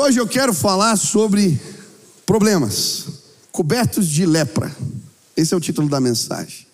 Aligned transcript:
Hoje 0.00 0.20
eu 0.20 0.28
quero 0.28 0.54
falar 0.54 0.94
sobre 0.94 1.60
problemas 2.24 3.06
cobertos 3.50 4.06
de 4.06 4.24
lepra. 4.24 4.72
Esse 5.36 5.52
é 5.52 5.56
o 5.56 5.60
título 5.60 5.88
da 5.88 6.00
mensagem. 6.00 6.68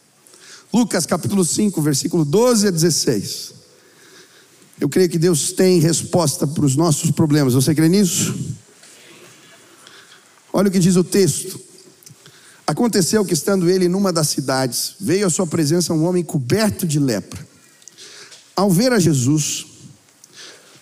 Lucas 0.71 1.07
capítulo 1.07 1.43
5, 1.43 1.81
versículo 1.81 2.23
12 2.23 2.69
a 2.69 2.71
16. 2.71 3.55
Eu 4.79 4.91
creio 4.91 5.09
que 5.09 5.17
Deus 5.17 5.53
tem 5.53 5.81
resposta 5.81 6.47
para 6.47 6.67
os 6.67 6.77
nossos 6.77 7.11
problemas. 7.13 7.55
Você 7.55 7.75
crê 7.75 7.89
nisso? 7.89 8.35
Olha 10.53 10.69
o 10.69 10.71
que 10.71 10.79
diz 10.79 10.97
o 10.97 11.03
texto. 11.03 11.59
Aconteceu 12.67 13.25
que, 13.25 13.33
estando 13.33 13.71
ele 13.71 13.89
numa 13.89 14.13
das 14.13 14.29
cidades, 14.29 14.97
veio 15.01 15.27
à 15.27 15.31
sua 15.31 15.47
presença 15.47 15.95
um 15.95 16.05
homem 16.05 16.23
coberto 16.23 16.87
de 16.87 16.99
lepra. 16.99 17.49
Ao 18.55 18.71
ver 18.71 18.93
a 18.93 18.99
Jesus, 18.99 19.74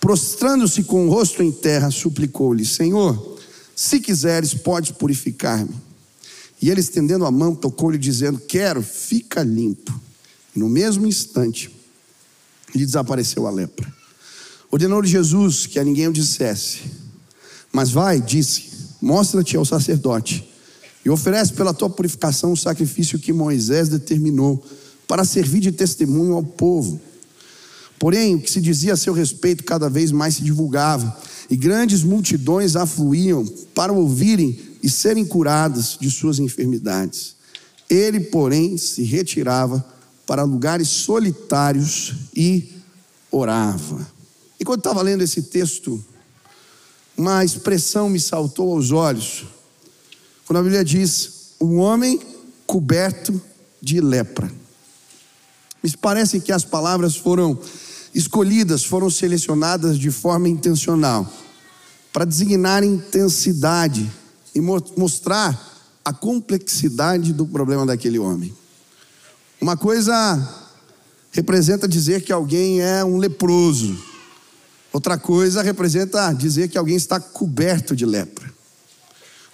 prostrando-se 0.03 0.83
com 0.83 1.07
o 1.07 1.09
rosto 1.09 1.41
em 1.41 1.49
terra, 1.49 1.89
suplicou-lhe: 1.89 2.65
Senhor, 2.65 3.39
se 3.73 4.01
quiseres, 4.01 4.53
podes 4.53 4.91
purificar-me. 4.91 5.73
E 6.61 6.69
ele, 6.69 6.81
estendendo 6.81 7.25
a 7.25 7.31
mão, 7.31 7.55
tocou-lhe, 7.55 7.97
dizendo: 7.97 8.37
Quero, 8.37 8.83
fica 8.83 9.41
limpo. 9.41 9.97
No 10.53 10.67
mesmo 10.67 11.07
instante, 11.07 11.73
lhe 12.75 12.85
desapareceu 12.85 13.47
a 13.47 13.49
lepra. 13.49 13.89
Ordenou-lhe 14.69 15.07
Jesus 15.07 15.65
que 15.65 15.79
a 15.79 15.85
ninguém 15.85 16.09
o 16.09 16.13
dissesse. 16.13 16.81
Mas 17.71 17.89
vai, 17.89 18.19
disse: 18.19 18.71
Mostra-te 19.01 19.55
ao 19.55 19.63
sacerdote 19.63 20.45
e 21.05 21.09
oferece 21.09 21.53
pela 21.53 21.73
tua 21.73 21.89
purificação 21.89 22.51
o 22.51 22.57
sacrifício 22.57 23.17
que 23.17 23.31
Moisés 23.31 23.87
determinou 23.87 24.61
para 25.07 25.23
servir 25.23 25.61
de 25.61 25.71
testemunho 25.71 26.33
ao 26.33 26.43
povo. 26.43 26.99
Porém, 27.99 28.35
o 28.35 28.41
que 28.41 28.51
se 28.51 28.59
dizia 28.59 28.93
a 28.93 28.97
seu 28.97 29.13
respeito 29.13 29.63
cada 29.63 29.89
vez 29.89 30.11
mais 30.11 30.35
se 30.35 30.43
divulgava, 30.43 31.17
e 31.49 31.55
grandes 31.55 32.03
multidões 32.03 32.75
afluíam 32.75 33.45
para 33.73 33.93
ouvirem 33.93 34.59
e 34.81 34.89
serem 34.89 35.25
curadas 35.25 35.97
de 35.99 36.09
suas 36.09 36.39
enfermidades. 36.39 37.35
Ele, 37.89 38.19
porém, 38.19 38.77
se 38.77 39.03
retirava 39.03 39.83
para 40.25 40.43
lugares 40.43 40.87
solitários 40.87 42.13
e 42.35 42.71
orava. 43.31 44.05
E 44.59 44.65
quando 44.65 44.79
estava 44.79 45.01
lendo 45.01 45.23
esse 45.23 45.43
texto, 45.43 46.03
uma 47.17 47.43
expressão 47.43 48.09
me 48.09 48.19
saltou 48.19 48.73
aos 48.73 48.91
olhos. 48.91 49.45
Quando 50.45 50.59
a 50.59 50.63
Bíblia 50.63 50.83
diz: 50.83 51.51
um 51.59 51.77
homem 51.77 52.19
coberto 52.65 53.39
de 53.81 54.01
lepra. 54.01 54.51
Me 55.83 55.91
parece 55.97 56.39
que 56.39 56.51
as 56.51 56.63
palavras 56.63 57.15
foram 57.15 57.59
escolhidas, 58.13 58.83
foram 58.83 59.09
selecionadas 59.09 59.97
de 59.97 60.11
forma 60.11 60.47
intencional, 60.47 61.31
para 62.11 62.25
designar 62.25 62.83
intensidade 62.83 64.09
e 64.53 64.61
mostrar 64.61 65.71
a 66.05 66.13
complexidade 66.13 67.33
do 67.33 67.45
problema 67.45 67.85
daquele 67.85 68.19
homem. 68.19 68.53
Uma 69.59 69.75
coisa 69.75 70.13
representa 71.31 71.87
dizer 71.87 72.21
que 72.21 72.31
alguém 72.31 72.81
é 72.81 73.03
um 73.03 73.17
leproso, 73.17 73.97
outra 74.91 75.17
coisa 75.17 75.63
representa 75.63 76.31
dizer 76.33 76.67
que 76.67 76.77
alguém 76.77 76.95
está 76.95 77.19
coberto 77.19 77.95
de 77.95 78.05
lepra. 78.05 78.53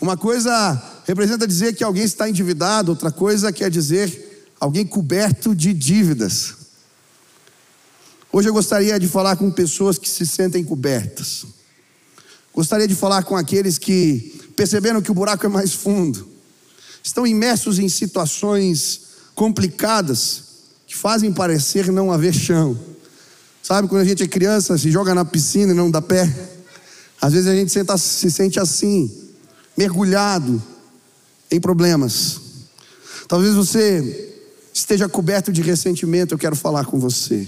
Uma 0.02 0.18
coisa 0.18 0.82
representa 1.06 1.48
dizer 1.48 1.76
que 1.76 1.84
alguém 1.84 2.04
está 2.04 2.30
endividado, 2.30 2.92
outra 2.92 3.12
coisa 3.12 3.52
quer 3.52 3.70
dizer 3.70 4.48
alguém 4.60 4.86
coberto 4.86 5.56
de 5.56 5.74
dívidas. 5.74 6.59
Hoje 8.32 8.48
eu 8.48 8.54
gostaria 8.54 9.00
de 9.00 9.08
falar 9.08 9.36
com 9.38 9.50
pessoas 9.50 9.98
que 9.98 10.08
se 10.08 10.26
sentem 10.26 10.64
cobertas. 10.64 11.46
Gostaria 12.54 12.88
de 12.88 12.94
falar 12.94 13.24
com 13.24 13.36
aqueles 13.36 13.80
que 13.80 14.52
perceberam 14.56 15.02
que 15.02 15.10
o 15.10 15.16
buraco 15.16 15.46
é 15.46 15.50
mais 15.50 15.74
fundo, 15.74 16.28
estão 17.02 17.26
imersos 17.26 17.80
em 17.80 17.90
situações 17.90 19.02
complicadas 19.34 20.44
que 20.86 20.96
fazem 20.96 21.32
parecer 21.32 21.92
não 21.92 22.12
haver 22.12 22.34
chão. 22.34 22.78
Sabe 23.64 23.88
quando 23.88 24.02
a 24.02 24.06
gente 24.06 24.24
é 24.24 24.28
criança, 24.28 24.78
se 24.78 24.92
joga 24.92 25.16
na 25.16 25.24
piscina 25.26 25.72
e 25.72 25.76
não 25.76 25.90
dá 25.90 26.02
pé? 26.02 26.32
Às 27.22 27.34
vezes 27.34 27.48
a 27.48 27.56
gente 27.56 27.72
senta, 27.72 27.98
se 27.98 28.30
sente 28.30 28.60
assim 28.60 29.12
mergulhado 29.78 30.62
em 31.50 31.60
problemas. 31.60 32.40
Talvez 33.28 33.54
você 33.56 34.36
esteja 34.74 35.10
coberto 35.10 35.52
de 35.52 35.62
ressentimento, 35.62 36.34
eu 36.34 36.38
quero 36.38 36.56
falar 36.56 36.86
com 36.86 37.00
você. 37.00 37.48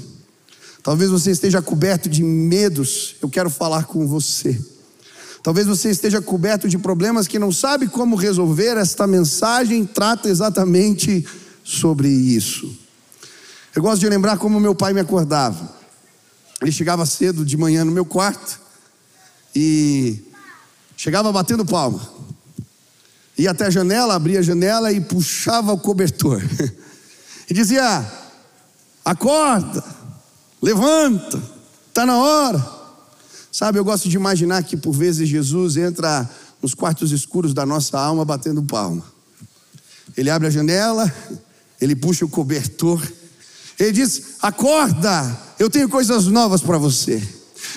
Talvez 0.84 1.10
você 1.12 1.32
esteja 1.32 1.62
coberto 1.62 2.10
de 2.10 2.24
medos, 2.24 3.16
eu 3.22 3.30
quero 3.30 3.50
falar 3.50 3.86
com 3.86 4.08
você. 4.08 4.60
Talvez 5.44 5.66
você 5.66 5.90
esteja 5.90 6.22
coberto 6.22 6.70
de 6.70 6.78
problemas 6.78 7.28
que 7.28 7.40
não 7.40 7.52
sabe 7.52 7.88
como 7.88 8.16
resolver. 8.16 8.78
Esta 8.78 9.08
mensagem 9.08 9.86
trata 9.86 10.30
exatamente 10.30 11.26
sobre 11.64 12.08
isso. 12.08 12.72
Eu 13.76 13.82
gosto 13.82 14.00
de 14.00 14.10
lembrar 14.10 14.38
como 14.38 14.60
meu 14.60 14.76
pai 14.76 14.94
me 14.94 15.00
acordava. 15.00 15.82
Ele 16.62 16.72
chegava 16.72 17.06
cedo 17.06 17.44
de 17.44 17.58
manhã 17.58 17.84
no 17.84 17.92
meu 17.92 18.06
quarto 18.06 18.60
e 19.56 20.24
chegava 20.96 21.32
batendo 21.32 21.66
palma. 21.66 22.08
Ia 23.38 23.52
até 23.52 23.66
a 23.66 23.72
janela, 23.72 24.14
abria 24.14 24.40
a 24.40 24.44
janela 24.44 24.92
e 24.92 25.02
puxava 25.02 25.74
o 25.74 25.78
cobertor. 25.78 26.42
E 27.50 27.54
dizia: 27.54 28.10
Acorda, 29.04 29.84
levanta, 30.62 31.42
está 31.88 32.06
na 32.06 32.18
hora. 32.18 32.82
Sabe, 33.52 33.80
eu 33.80 33.84
gosto 33.84 34.08
de 34.08 34.16
imaginar 34.16 34.64
que 34.64 34.78
por 34.78 34.94
vezes 34.94 35.28
Jesus 35.28 35.76
entra 35.76 36.30
nos 36.62 36.74
quartos 36.74 37.12
escuros 37.12 37.54
da 37.54 37.66
nossa 37.66 38.00
alma 38.00 38.24
batendo 38.24 38.64
palma. 38.64 39.04
Ele 40.16 40.30
abre 40.30 40.48
a 40.48 40.52
janela, 40.52 41.12
ele 41.80 41.96
puxa 41.96 42.24
o 42.24 42.30
cobertor, 42.30 43.02
ele 43.80 43.92
diz: 43.92 44.36
Acorda, 44.42 45.38
eu 45.60 45.70
tenho 45.70 45.90
coisas 45.90 46.28
novas 46.28 46.62
para 46.62 46.78
você. 46.78 47.22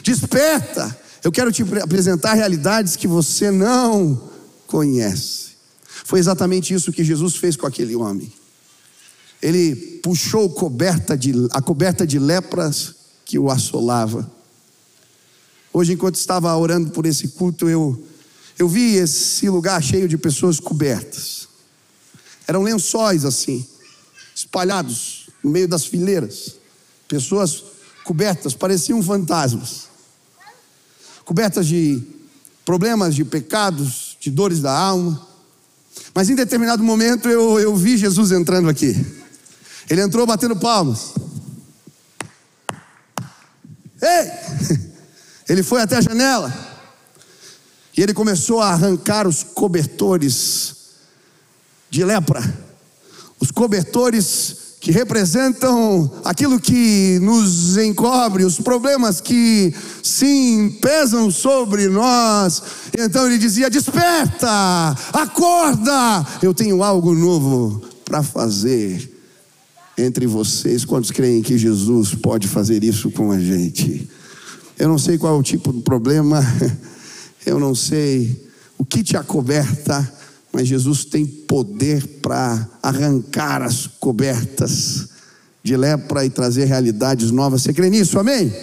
Desperta, 0.03 0.97
eu 1.23 1.33
quero 1.33 1.51
te 1.51 1.65
apresentar 1.83 2.35
realidades 2.35 2.97
que 2.97 3.09
você 3.09 3.51
não 3.51 4.31
conhece. 4.67 5.55
Foi 6.05 6.19
exatamente 6.19 6.75
isso 6.75 6.93
que 6.93 7.03
Jesus 7.03 7.37
fez 7.37 7.57
com 7.57 7.67
aquele 7.67 7.97
homem. 7.97 8.33
Ele 9.45 9.77
puxou 10.03 10.49
coberta 10.49 11.17
de, 11.17 11.33
a 11.51 11.61
coberta 11.61 12.07
de 12.07 12.19
lepras 12.19 12.95
que 13.25 13.39
o 13.39 13.51
assolava. 13.51 14.31
Hoje, 15.73 15.93
enquanto 15.93 16.15
estava 16.15 16.57
orando 16.57 16.91
por 16.91 17.05
esse 17.05 17.29
culto, 17.29 17.69
eu, 17.69 18.03
eu 18.59 18.69
vi 18.69 18.97
esse 18.97 19.49
lugar 19.49 19.83
cheio 19.83 20.09
de 20.09 20.17
pessoas 20.17 20.59
cobertas. 20.59 21.47
Eram 22.49 22.63
lençóis 22.63 23.25
assim, 23.25 23.67
espalhados 24.35 25.29
no 25.43 25.51
meio 25.51 25.69
das 25.69 25.85
fileiras. 25.85 26.57
Pessoas 27.07 27.63
cobertas, 28.05 28.55
pareciam 28.55 29.03
fantasmas 29.03 29.95
cobertas 31.25 31.67
de 31.67 32.03
problemas, 32.65 33.15
de 33.15 33.25
pecados, 33.25 34.17
de 34.21 34.31
dores 34.31 34.61
da 34.61 34.77
alma. 34.77 35.27
Mas 36.15 36.29
em 36.29 36.35
determinado 36.35 36.83
momento 36.83 37.29
eu, 37.29 37.59
eu 37.59 37.75
vi 37.75 37.97
Jesus 37.97 38.31
entrando 38.31 38.69
aqui. 38.69 38.95
Ele 39.89 40.03
entrou 40.03 40.27
batendo 40.27 40.57
palmas. 40.57 41.15
Ei! 44.01 44.91
Ele 45.49 45.63
foi 45.63 45.83
até 45.83 45.97
a 45.97 46.01
janela. 46.01 46.53
E 47.97 48.03
ele 48.03 48.13
começou 48.13 48.61
a 48.61 48.71
arrancar 48.71 49.27
os 49.27 49.43
cobertores 49.43 50.75
de 51.89 52.05
lepra. 52.05 52.43
Os 53.39 53.51
cobertores 53.51 54.57
que 54.81 54.91
representam 54.91 56.11
aquilo 56.25 56.59
que 56.59 57.19
nos 57.23 57.77
encobre, 57.77 58.45
os 58.45 58.59
problemas 58.59 59.21
que 59.21 59.73
sim 60.03 60.77
pesam 60.83 61.31
sobre 61.31 61.89
nós. 61.89 62.63
Então 62.99 63.27
ele 63.27 63.39
dizia: 63.39 63.71
Desperta, 63.71 64.51
acorda, 65.13 66.27
eu 66.43 66.53
tenho 66.53 66.83
algo 66.83 67.15
novo 67.15 67.81
para 68.05 68.23
fazer 68.23 69.14
entre 69.97 70.27
vocês. 70.27 70.85
Quantos 70.85 71.11
creem 71.11 71.43
que 71.43 71.57
Jesus 71.57 72.15
pode 72.15 72.49
fazer 72.49 72.83
isso 72.85 73.11
com 73.11 73.31
a 73.31 73.39
gente? 73.39 74.09
Eu 74.79 74.89
não 74.89 74.99
sei 74.99 75.19
qual 75.19 75.37
é 75.37 75.39
o 75.39 75.43
tipo 75.43 75.73
de 75.73 75.83
problema, 75.83 76.41
eu 77.47 77.59
não 77.61 77.75
sei 77.75 78.49
o 78.77 78.85
que 78.85 79.03
te 79.03 79.17
acoberta 79.17 80.13
mas 80.55 80.69
Jesus 80.69 81.05
tem 81.05 81.27
poder 81.27 82.07
para 82.23 82.71
arrancar 82.81 83.61
as 83.61 83.89
cobertas 83.89 85.09
de 85.65 85.77
lepra 85.77 86.25
e 86.25 86.31
trazer 86.31 86.67
realidades 86.67 87.33
novas. 87.33 87.63
Você 87.63 87.73
crê 87.73 87.91
nisso? 87.91 88.21
Amém? 88.21 88.55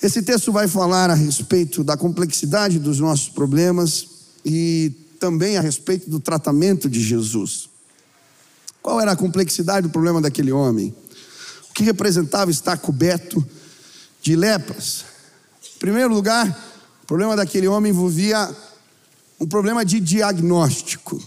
Esse 0.00 0.22
texto 0.22 0.52
vai 0.52 0.68
falar 0.68 1.10
a 1.10 1.14
respeito 1.14 1.82
da 1.82 1.96
complexidade 1.96 2.78
dos 2.78 3.00
nossos 3.00 3.28
problemas 3.28 4.06
e 4.44 4.92
também 5.18 5.56
a 5.56 5.60
respeito 5.60 6.08
do 6.08 6.20
tratamento 6.20 6.88
de 6.88 7.02
Jesus. 7.02 7.69
Qual 8.82 9.00
era 9.00 9.12
a 9.12 9.16
complexidade 9.16 9.86
do 9.86 9.92
problema 9.92 10.20
daquele 10.20 10.52
homem? 10.52 10.94
O 11.68 11.72
que 11.72 11.84
representava 11.84 12.50
estar 12.50 12.76
coberto 12.78 13.46
de 14.22 14.34
lepras? 14.36 15.04
primeiro 15.80 16.12
lugar, 16.12 16.46
o 17.02 17.06
problema 17.06 17.34
daquele 17.34 17.66
homem 17.66 17.90
envolvia 17.90 18.54
um 19.40 19.46
problema 19.46 19.82
de 19.82 19.98
diagnóstico. 19.98 21.20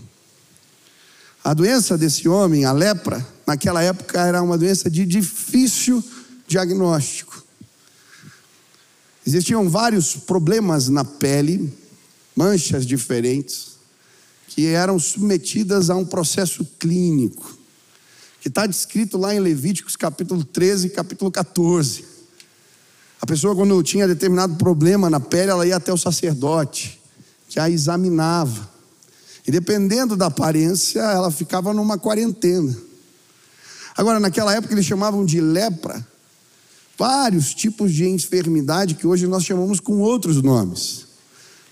A 1.44 1.56
doença 1.56 1.98
desse 1.98 2.30
homem, 2.30 2.64
a 2.64 2.72
lepra, 2.72 3.26
naquela 3.48 3.82
época 3.82 4.22
era 4.22 4.42
uma 4.42 4.58
doença 4.58 4.90
de 4.92 5.08
difícil 5.08 6.04
diagnóstico. 6.48 7.44
Existiam 9.26 9.68
vários 9.68 10.16
problemas 10.16 10.88
na 10.88 11.04
pele, 11.04 11.76
manchas 12.36 12.86
diferentes, 12.86 13.73
que 14.54 14.68
eram 14.68 15.00
submetidas 15.00 15.90
a 15.90 15.96
um 15.96 16.06
processo 16.06 16.64
clínico, 16.78 17.58
que 18.40 18.50
está 18.50 18.68
descrito 18.68 19.18
lá 19.18 19.34
em 19.34 19.40
Levíticos 19.40 19.96
capítulo 19.96 20.44
13 20.44 20.88
e 20.88 20.90
capítulo 20.92 21.32
14. 21.32 22.06
A 23.20 23.26
pessoa, 23.26 23.56
quando 23.56 23.82
tinha 23.82 24.08
determinado 24.08 24.54
problema 24.56 25.10
na 25.10 25.20
pele, 25.20 25.50
ela 25.50 25.66
ia 25.66 25.78
até 25.78 25.92
o 25.92 25.98
sacerdote, 25.98 27.02
que 27.50 27.60
a 27.60 27.68
examinava. 27.68 28.70
E 29.48 29.52
dependendo 29.52 30.16
da 30.16 30.28
aparência, 30.28 31.00
ela 31.00 31.32
ficava 31.32 31.74
numa 31.74 31.98
quarentena. 31.98 32.78
Agora, 33.98 34.20
naquela 34.20 34.54
época, 34.54 34.76
eles 34.76 34.86
chamavam 34.86 35.26
de 35.26 35.42
lepra 35.42 36.08
vários 36.96 37.56
tipos 37.56 37.92
de 37.92 38.08
enfermidade 38.08 38.94
que 38.94 39.08
hoje 39.08 39.26
nós 39.26 39.44
chamamos 39.44 39.80
com 39.80 40.00
outros 40.00 40.44
nomes. 40.44 41.08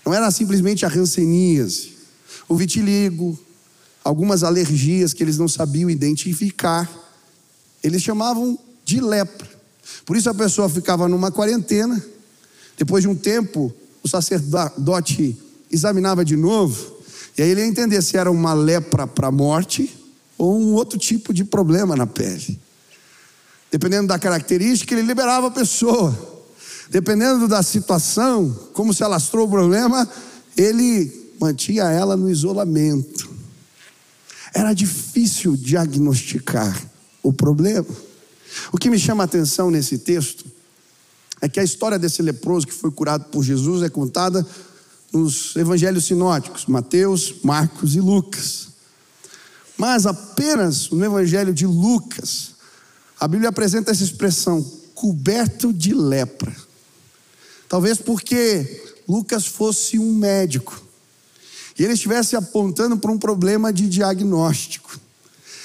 Não 0.04 0.12
era 0.12 0.28
simplesmente 0.32 0.84
a 0.84 0.88
ranceníase, 0.88 1.91
o 2.52 2.56
vitiligo, 2.56 3.38
algumas 4.04 4.44
alergias 4.44 5.14
que 5.14 5.22
eles 5.22 5.38
não 5.38 5.48
sabiam 5.48 5.88
identificar. 5.88 6.90
Eles 7.82 8.02
chamavam 8.02 8.58
de 8.84 9.00
lepra. 9.00 9.48
Por 10.04 10.16
isso 10.16 10.28
a 10.28 10.34
pessoa 10.34 10.68
ficava 10.68 11.08
numa 11.08 11.30
quarentena. 11.32 12.02
Depois 12.76 13.02
de 13.02 13.08
um 13.08 13.14
tempo, 13.14 13.72
o 14.02 14.08
sacerdote 14.08 15.34
examinava 15.70 16.24
de 16.24 16.36
novo. 16.36 16.98
E 17.38 17.42
aí 17.42 17.48
ele 17.48 17.62
ia 17.62 17.66
entender 17.66 18.02
se 18.02 18.18
era 18.18 18.30
uma 18.30 18.52
lepra 18.52 19.06
para 19.06 19.28
a 19.28 19.32
morte 19.32 19.90
ou 20.36 20.60
um 20.60 20.74
outro 20.74 20.98
tipo 20.98 21.32
de 21.32 21.44
problema 21.44 21.96
na 21.96 22.06
pele. 22.06 22.60
Dependendo 23.70 24.08
da 24.08 24.18
característica, 24.18 24.92
ele 24.92 25.06
liberava 25.06 25.46
a 25.46 25.50
pessoa. 25.50 26.14
Dependendo 26.90 27.48
da 27.48 27.62
situação, 27.62 28.54
como 28.74 28.92
se 28.92 29.02
alastrou 29.02 29.46
o 29.46 29.50
problema, 29.50 30.06
ele 30.54 31.21
mantinha 31.42 31.84
ela 31.84 32.16
no 32.16 32.30
isolamento. 32.30 33.28
Era 34.54 34.72
difícil 34.72 35.56
diagnosticar 35.56 36.80
o 37.22 37.32
problema. 37.32 37.88
O 38.70 38.78
que 38.78 38.88
me 38.88 38.98
chama 38.98 39.24
a 39.24 39.26
atenção 39.26 39.70
nesse 39.70 39.98
texto 39.98 40.44
é 41.40 41.48
que 41.48 41.58
a 41.58 41.64
história 41.64 41.98
desse 41.98 42.22
leproso 42.22 42.66
que 42.66 42.72
foi 42.72 42.92
curado 42.92 43.24
por 43.24 43.42
Jesus 43.42 43.82
é 43.82 43.88
contada 43.88 44.46
nos 45.12 45.56
evangelhos 45.56 46.04
sinóticos, 46.04 46.66
Mateus, 46.66 47.34
Marcos 47.42 47.96
e 47.96 48.00
Lucas. 48.00 48.68
Mas 49.76 50.06
apenas 50.06 50.90
no 50.90 51.04
evangelho 51.04 51.52
de 51.52 51.66
Lucas, 51.66 52.52
a 53.18 53.26
Bíblia 53.26 53.48
apresenta 53.48 53.90
essa 53.90 54.04
expressão, 54.04 54.62
coberto 54.94 55.72
de 55.72 55.92
lepra. 55.92 56.54
Talvez 57.68 57.98
porque 57.98 59.02
Lucas 59.08 59.46
fosse 59.46 59.98
um 59.98 60.14
médico 60.14 60.91
ele 61.84 61.94
estivesse 61.94 62.36
apontando 62.36 62.96
para 62.96 63.10
um 63.10 63.18
problema 63.18 63.72
de 63.72 63.88
diagnóstico. 63.88 64.98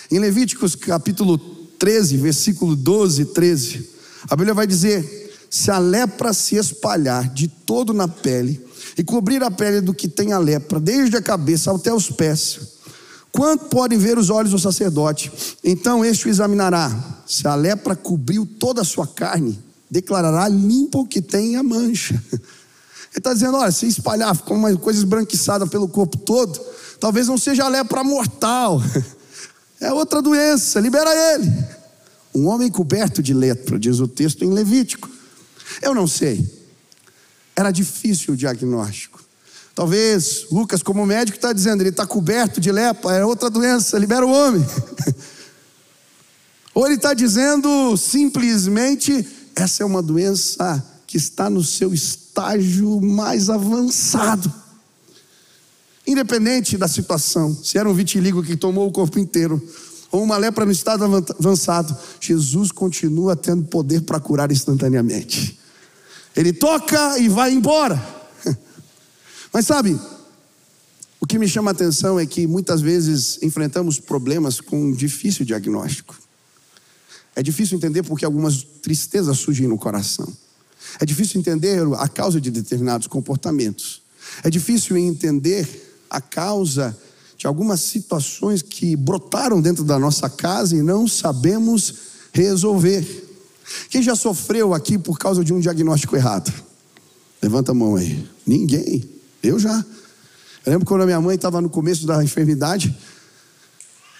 Em 0.09 0.19
Levíticos 0.19 0.75
capítulo 0.75 1.37
13, 1.37 2.17
versículo 2.17 2.75
12 2.75 3.21
e 3.21 3.25
13, 3.25 3.89
a 4.29 4.35
Bíblia 4.35 4.53
vai 4.53 4.65
dizer: 4.65 5.27
se 5.49 5.71
a 5.71 5.77
lepra 5.77 6.33
se 6.33 6.55
espalhar 6.55 7.29
de 7.33 7.47
todo 7.47 7.93
na 7.93 8.07
pele 8.07 8.65
e 8.97 9.03
cobrir 9.03 9.43
a 9.43 9.51
pele 9.51 9.81
do 9.81 9.93
que 9.93 10.07
tem 10.07 10.33
a 10.33 10.39
lepra, 10.39 10.79
desde 10.79 11.17
a 11.17 11.21
cabeça 11.21 11.73
até 11.73 11.93
os 11.93 12.09
pés, 12.09 12.59
quanto 13.31 13.65
podem 13.65 13.97
ver 13.97 14.17
os 14.17 14.29
olhos 14.29 14.51
do 14.51 14.59
sacerdote? 14.59 15.31
Então 15.63 16.03
este 16.03 16.27
o 16.27 16.29
examinará. 16.29 17.23
Se 17.27 17.47
a 17.47 17.55
lepra 17.55 17.95
cobriu 17.95 18.45
toda 18.45 18.81
a 18.81 18.85
sua 18.85 19.05
carne, 19.05 19.59
declarará 19.89 20.47
limpo 20.47 21.01
o 21.01 21.07
que 21.07 21.21
tem 21.21 21.55
a 21.55 21.63
mancha. 21.63 22.21
Está 23.17 23.33
dizendo: 23.33 23.57
olha, 23.57 23.71
se 23.71 23.87
espalhar, 23.87 24.35
ficar 24.35 24.53
uma 24.53 24.75
coisa 24.77 24.99
esbranquiçada 24.99 25.65
pelo 25.65 25.87
corpo 25.87 26.17
todo, 26.17 26.59
talvez 26.99 27.27
não 27.27 27.37
seja 27.37 27.67
lepra 27.67 28.03
mortal, 28.03 28.81
é 29.81 29.91
outra 29.91 30.21
doença, 30.21 30.79
libera 30.79 31.09
ele. 31.33 31.51
Um 32.33 32.47
homem 32.47 32.69
coberto 32.69 33.23
de 33.23 33.33
lepra, 33.33 33.79
diz 33.79 33.99
o 33.99 34.07
texto 34.07 34.43
em 34.43 34.53
Levítico. 34.53 35.09
Eu 35.81 35.95
não 35.95 36.07
sei, 36.07 36.47
era 37.55 37.71
difícil 37.71 38.35
o 38.35 38.37
diagnóstico. 38.37 39.23
Talvez 39.73 40.45
Lucas, 40.51 40.83
como 40.83 41.05
médico, 41.05 41.37
está 41.37 41.51
dizendo: 41.51 41.81
ele 41.81 41.89
está 41.89 42.05
coberto 42.05 42.61
de 42.61 42.71
lepra, 42.71 43.15
é 43.15 43.25
outra 43.25 43.49
doença, 43.49 43.97
libera 43.97 44.25
o 44.25 44.31
homem. 44.31 44.65
Ou 46.75 46.85
ele 46.85 46.95
está 46.95 47.15
dizendo 47.15 47.97
simplesmente 47.97 49.27
essa 49.55 49.81
é 49.81 49.85
uma 49.85 50.03
doença 50.03 50.85
que 51.07 51.17
está 51.17 51.49
no 51.49 51.63
seu 51.63 51.91
estágio 52.37 53.01
mais 53.01 53.49
avançado. 53.49 54.53
Independente 56.05 56.77
da 56.77 56.87
situação, 56.87 57.53
se 57.53 57.77
era 57.77 57.89
um 57.89 57.93
vitiligo 57.93 58.43
que 58.43 58.55
tomou 58.55 58.87
o 58.87 58.91
corpo 58.91 59.17
inteiro, 59.17 59.61
ou 60.11 60.23
uma 60.23 60.37
lepra 60.37 60.65
no 60.65 60.71
estado 60.71 61.03
avançado, 61.03 61.97
Jesus 62.21 62.71
continua 62.71 63.35
tendo 63.35 63.65
poder 63.65 64.01
para 64.01 64.19
curar 64.19 64.51
instantaneamente. 64.51 65.59
Ele 66.35 66.53
toca 66.53 67.17
e 67.17 67.27
vai 67.27 67.51
embora. 67.51 68.01
Mas 69.51 69.65
sabe, 69.65 69.99
o 71.19 71.25
que 71.25 71.39
me 71.39 71.47
chama 71.47 71.71
a 71.71 71.73
atenção 71.73 72.19
é 72.19 72.25
que 72.25 72.47
muitas 72.47 72.79
vezes 72.79 73.39
enfrentamos 73.41 73.99
problemas 73.99 74.61
com 74.61 74.79
um 74.79 74.93
difícil 74.93 75.43
diagnóstico. 75.43 76.15
É 77.35 77.43
difícil 77.43 77.77
entender 77.77 78.03
porque 78.03 78.23
algumas 78.23 78.63
tristezas 78.63 79.37
surgem 79.39 79.67
no 79.67 79.77
coração. 79.77 80.31
É 80.99 81.05
difícil 81.05 81.39
entender 81.39 81.81
a 81.97 82.07
causa 82.07 82.39
de 82.39 82.51
determinados 82.51 83.07
comportamentos. 83.07 84.01
É 84.43 84.49
difícil 84.49 84.97
entender 84.97 85.95
a 86.09 86.19
causa 86.21 86.97
de 87.37 87.45
algumas 87.45 87.81
situações 87.81 88.61
que 88.61 88.95
brotaram 88.95 89.61
dentro 89.61 89.83
da 89.83 89.99
nossa 89.99 90.29
casa 90.29 90.75
e 90.75 90.81
não 90.81 91.07
sabemos 91.07 91.93
resolver. 92.33 93.25
Quem 93.89 94.01
já 94.01 94.15
sofreu 94.15 94.73
aqui 94.73 94.97
por 94.97 95.19
causa 95.19 95.43
de 95.43 95.53
um 95.53 95.59
diagnóstico 95.59 96.15
errado? 96.15 96.51
Levanta 97.41 97.71
a 97.71 97.75
mão 97.75 97.95
aí. 97.95 98.27
Ninguém. 98.45 99.07
Eu 99.43 99.59
já. 99.59 99.85
Eu 100.65 100.71
lembro 100.71 100.85
quando 100.87 101.01
a 101.01 101.05
minha 101.05 101.21
mãe 101.21 101.35
estava 101.35 101.61
no 101.61 101.69
começo 101.69 102.05
da 102.05 102.23
enfermidade, 102.23 102.95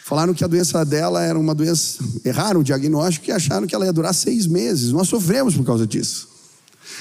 Falaram 0.08 0.34
que 0.34 0.42
a 0.42 0.48
doença 0.48 0.86
dela 0.86 1.22
era 1.22 1.38
uma 1.38 1.54
doença, 1.54 2.02
erraram 2.24 2.62
o 2.62 2.64
diagnóstico 2.64 3.28
e 3.28 3.32
acharam 3.34 3.68
que 3.68 3.76
ela 3.76 3.86
ia 3.86 3.92
durar 3.92 4.14
seis 4.14 4.48
meses. 4.48 4.94
Nós 4.94 5.10
sofremos 5.10 5.54
por 5.54 5.66
causa 5.66 5.86
disso. 5.86 6.30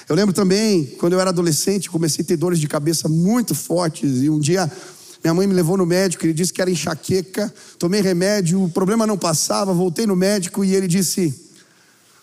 Eu 0.08 0.14
lembro 0.14 0.32
também, 0.32 0.84
quando 0.98 1.14
eu 1.14 1.20
era 1.20 1.30
adolescente, 1.30 1.90
comecei 1.90 2.24
a 2.24 2.26
ter 2.26 2.36
dores 2.36 2.58
de 2.58 2.68
cabeça 2.68 3.08
muito 3.08 3.54
fortes. 3.54 4.22
E 4.22 4.30
um 4.30 4.38
dia, 4.38 4.70
minha 5.22 5.34
mãe 5.34 5.46
me 5.46 5.54
levou 5.54 5.76
no 5.76 5.86
médico, 5.86 6.24
ele 6.24 6.32
disse 6.32 6.52
que 6.52 6.60
era 6.60 6.70
enxaqueca. 6.70 7.52
Tomei 7.78 8.00
remédio, 8.00 8.62
o 8.62 8.68
problema 8.68 9.06
não 9.06 9.18
passava. 9.18 9.72
Voltei 9.72 10.06
no 10.06 10.14
médico 10.16 10.64
e 10.64 10.74
ele 10.74 10.86
disse: 10.86 11.34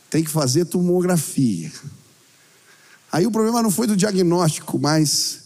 tem 0.10 0.24
que 0.24 0.30
fazer 0.30 0.66
tomografia. 0.66 1.72
Aí 3.12 3.26
o 3.26 3.32
problema 3.32 3.64
não 3.64 3.72
foi 3.72 3.88
do 3.88 3.98
diagnóstico, 3.98 4.78
mas 4.78 5.40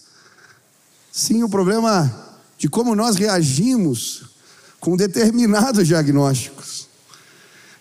sim 1.12 1.42
o 1.44 1.50
problema 1.50 2.38
de 2.58 2.68
como 2.68 2.96
nós 2.96 3.16
reagimos 3.16 4.24
com 4.80 4.98
determinados 4.98 5.88
diagnósticos. 5.88 6.57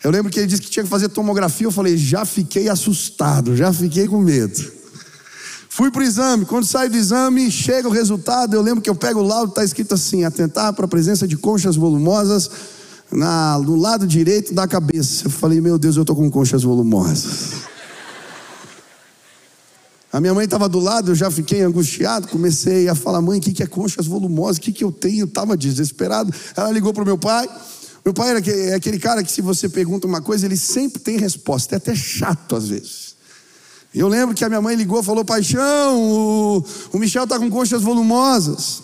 Eu 0.07 0.13
lembro 0.13 0.31
que 0.31 0.39
ele 0.39 0.47
disse 0.47 0.63
que 0.63 0.71
tinha 0.71 0.85
que 0.85 0.89
fazer 0.89 1.09
tomografia, 1.09 1.67
eu 1.67 1.73
falei, 1.73 1.97
já 1.97 2.25
fiquei 2.25 2.69
assustado, 2.69 3.57
já 3.57 3.73
fiquei 3.73 4.07
com 4.07 4.21
medo. 4.21 4.71
Fui 5.69 5.91
para 5.91 6.01
o 6.01 6.05
exame, 6.05 6.45
quando 6.45 6.65
sai 6.65 6.89
do 6.89 6.97
exame, 6.97 7.51
chega 7.51 7.89
o 7.89 7.91
resultado, 7.91 8.55
eu 8.55 8.63
lembro 8.63 8.81
que 8.81 8.89
eu 8.89 8.95
pego 8.95 9.19
o 9.19 9.25
laudo, 9.25 9.49
está 9.49 9.65
escrito 9.65 9.95
assim, 9.95 10.23
atentar 10.23 10.73
para 10.75 10.85
a 10.85 10.89
presença 10.89 11.27
de 11.27 11.37
conchas 11.37 11.75
volumosas 11.75 12.49
na, 13.11 13.59
no 13.59 13.75
lado 13.75 14.07
direito 14.07 14.55
da 14.55 14.69
cabeça. 14.69 15.27
Eu 15.27 15.31
falei, 15.31 15.61
meu 15.61 15.77
Deus, 15.77 15.97
eu 15.97 16.03
estou 16.03 16.15
com 16.15 16.31
conchas 16.31 16.63
volumosas. 16.63 17.67
A 20.13 20.21
minha 20.21 20.33
mãe 20.33 20.45
estava 20.45 20.69
do 20.69 20.79
lado, 20.79 21.11
eu 21.11 21.15
já 21.17 21.33
fiquei 21.33 21.63
angustiado, 21.63 22.29
comecei 22.29 22.89
a 22.89 22.95
falar, 22.95 23.21
mãe, 23.21 23.41
o 23.41 23.43
que, 23.43 23.53
que 23.53 23.63
é 23.65 23.67
conchas 23.67 24.07
volumosas? 24.07 24.59
O 24.59 24.61
que, 24.61 24.71
que 24.71 24.85
eu 24.85 24.93
tenho? 24.93 25.23
Eu 25.23 25.27
estava 25.27 25.57
desesperado. 25.57 26.33
Ela 26.57 26.71
ligou 26.71 26.95
para 26.95 27.03
o 27.03 27.07
meu 27.07 27.19
pai. 27.19 27.49
Meu 28.07 28.15
pai 28.15 28.31
era 28.31 28.39
é 28.39 28.75
aquele 28.75 29.01
cara 29.01 29.21
que, 29.25 29.33
se 29.33 29.43
você 29.43 29.69
pergunta 29.69 30.07
uma 30.07 30.23
coisa, 30.23 30.47
ele 30.47 30.57
sempre 30.57 31.01
tem 31.01 31.19
resposta. 31.19 31.75
É 31.75 31.79
até 31.79 31.93
chato 31.93 32.55
às 32.55 32.69
vezes. 32.69 33.17
Eu 33.93 34.07
lembro 34.07 34.33
que 34.33 34.45
a 34.45 34.49
minha 34.49 34.63
mãe 34.63 34.77
ligou 34.77 35.01
e 35.01 35.05
falou: 35.05 35.25
Paixão, 35.25 36.01
o, 36.01 36.65
o 36.93 36.99
Michel 37.01 37.25
está 37.25 37.37
com 37.37 37.51
conchas 37.51 37.83
volumosas. 37.83 38.81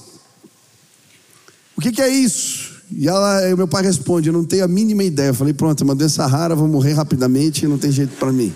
O 1.76 1.80
que, 1.80 1.92
que 1.92 2.02
é 2.02 2.08
isso? 2.08 2.82
E 2.90 3.06
ela, 3.06 3.42
meu 3.54 3.68
pai 3.68 3.84
responde: 3.84 4.28
Eu 4.28 4.32
não 4.32 4.44
tenho 4.44 4.64
a 4.64 4.68
mínima 4.68 5.04
ideia. 5.04 5.28
Eu 5.28 5.34
falei: 5.34 5.54
Pronto, 5.54 5.80
é 5.80 5.84
uma 5.84 5.94
doença 5.94 6.26
rara, 6.26 6.56
vou 6.56 6.66
morrer 6.66 6.94
rapidamente, 6.94 7.64
não 7.68 7.78
tem 7.78 7.92
jeito 7.92 8.16
para 8.16 8.32
mim. 8.32 8.52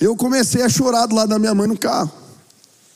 Eu 0.00 0.16
comecei 0.16 0.62
a 0.62 0.70
chorar 0.70 1.04
do 1.04 1.14
lado 1.14 1.28
da 1.28 1.38
minha 1.38 1.54
mãe 1.54 1.68
no 1.68 1.76
carro. 1.76 2.10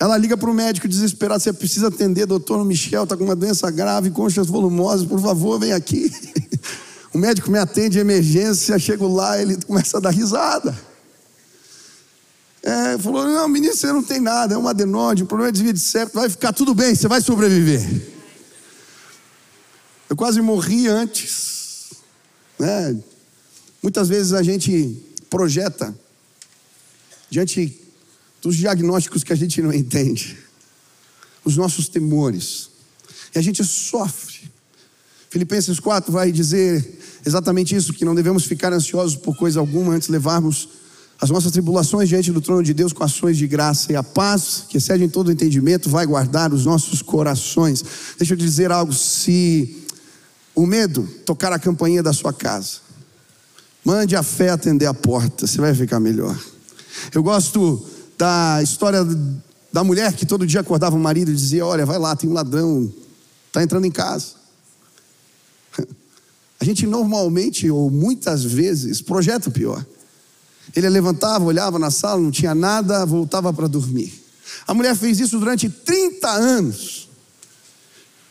Ela 0.02 0.18
liga 0.18 0.36
para 0.36 0.50
o 0.50 0.52
médico 0.52 0.88
desesperado: 0.88 1.40
você 1.40 1.52
precisa 1.52 1.86
atender, 1.86 2.26
doutor 2.26 2.64
Michel, 2.64 3.04
está 3.04 3.16
com 3.16 3.22
uma 3.22 3.36
doença 3.36 3.70
grave, 3.70 4.10
conchas 4.10 4.48
volumosas, 4.48 5.06
por 5.06 5.20
favor, 5.20 5.60
vem 5.60 5.72
aqui. 5.72 6.10
O 7.14 7.18
médico 7.18 7.50
me 7.50 7.58
atende 7.58 7.98
emergência, 7.98 8.78
chego 8.78 9.06
lá, 9.06 9.38
ele 9.38 9.58
começa 9.66 9.98
a 9.98 10.00
dar 10.00 10.08
risada. 10.08 10.74
É, 12.62 12.96
falou: 12.96 13.26
não, 13.26 13.46
menino, 13.46 13.76
você 13.76 13.92
não 13.92 14.02
tem 14.02 14.18
nada, 14.18 14.54
é 14.54 14.58
um 14.58 14.66
adenode, 14.66 15.22
um 15.22 15.26
problema 15.26 15.52
de 15.52 15.58
desvio 15.58 15.74
de 15.74 15.80
septo, 15.80 16.14
vai 16.14 16.30
ficar 16.30 16.54
tudo 16.54 16.74
bem, 16.74 16.94
você 16.94 17.06
vai 17.06 17.20
sobreviver. 17.20 17.86
Eu 20.08 20.16
quase 20.16 20.40
morri 20.40 20.88
antes. 20.88 21.90
Né? 22.58 22.98
Muitas 23.82 24.08
vezes 24.08 24.32
a 24.32 24.42
gente 24.42 24.96
projeta 25.28 25.94
diante 27.28 27.81
dos 28.42 28.56
diagnósticos 28.56 29.22
que 29.22 29.32
a 29.32 29.36
gente 29.36 29.62
não 29.62 29.72
entende, 29.72 30.36
os 31.44 31.56
nossos 31.56 31.88
temores, 31.88 32.70
e 33.34 33.38
a 33.38 33.42
gente 33.42 33.64
sofre. 33.64 34.50
Filipenses 35.30 35.80
4 35.80 36.12
vai 36.12 36.30
dizer 36.30 37.00
exatamente 37.24 37.74
isso: 37.74 37.94
que 37.94 38.04
não 38.04 38.14
devemos 38.14 38.44
ficar 38.44 38.72
ansiosos 38.72 39.16
por 39.16 39.36
coisa 39.36 39.60
alguma 39.60 39.94
antes 39.94 40.08
levarmos 40.08 40.68
as 41.18 41.30
nossas 41.30 41.52
tribulações 41.52 42.08
diante 42.08 42.32
do 42.32 42.40
trono 42.40 42.64
de 42.64 42.74
Deus 42.74 42.92
com 42.92 43.04
ações 43.04 43.38
de 43.38 43.46
graça 43.46 43.92
e 43.92 43.96
a 43.96 44.02
paz, 44.02 44.64
que 44.68 44.76
excede 44.76 45.04
em 45.04 45.08
todo 45.08 45.28
o 45.28 45.32
entendimento, 45.32 45.88
vai 45.88 46.04
guardar 46.04 46.52
os 46.52 46.66
nossos 46.66 47.00
corações. 47.00 47.82
Deixa 48.18 48.34
eu 48.34 48.36
te 48.36 48.44
dizer 48.44 48.72
algo: 48.72 48.92
se 48.92 49.86
o 50.54 50.66
medo 50.66 51.08
tocar 51.24 51.52
a 51.52 51.58
campainha 51.58 52.02
da 52.02 52.12
sua 52.12 52.32
casa, 52.32 52.78
mande 53.84 54.16
a 54.16 54.22
fé 54.22 54.50
atender 54.50 54.86
a 54.86 54.92
porta, 54.92 55.46
você 55.46 55.60
vai 55.60 55.72
ficar 55.74 56.00
melhor. 56.00 56.36
Eu 57.14 57.22
gosto 57.22 57.86
da 58.22 58.62
história 58.62 59.04
da 59.72 59.82
mulher 59.82 60.12
que 60.12 60.24
todo 60.24 60.46
dia 60.46 60.60
acordava 60.60 60.94
o 60.94 60.98
marido 60.98 61.32
e 61.32 61.34
dizia: 61.34 61.66
Olha, 61.66 61.84
vai 61.84 61.98
lá, 61.98 62.14
tem 62.14 62.30
um 62.30 62.32
ladrão, 62.32 62.92
está 63.48 63.60
entrando 63.60 63.84
em 63.84 63.90
casa. 63.90 64.34
A 66.60 66.64
gente 66.64 66.86
normalmente, 66.86 67.68
ou 67.68 67.90
muitas 67.90 68.44
vezes, 68.44 69.02
projeta 69.02 69.48
o 69.48 69.52
pior. 69.52 69.84
Ele 70.76 70.88
levantava, 70.88 71.44
olhava 71.44 71.80
na 71.80 71.90
sala, 71.90 72.20
não 72.20 72.30
tinha 72.30 72.54
nada, 72.54 73.04
voltava 73.04 73.52
para 73.52 73.66
dormir. 73.66 74.22
A 74.68 74.72
mulher 74.72 74.94
fez 74.94 75.18
isso 75.18 75.40
durante 75.40 75.68
30 75.68 76.30
anos. 76.30 77.08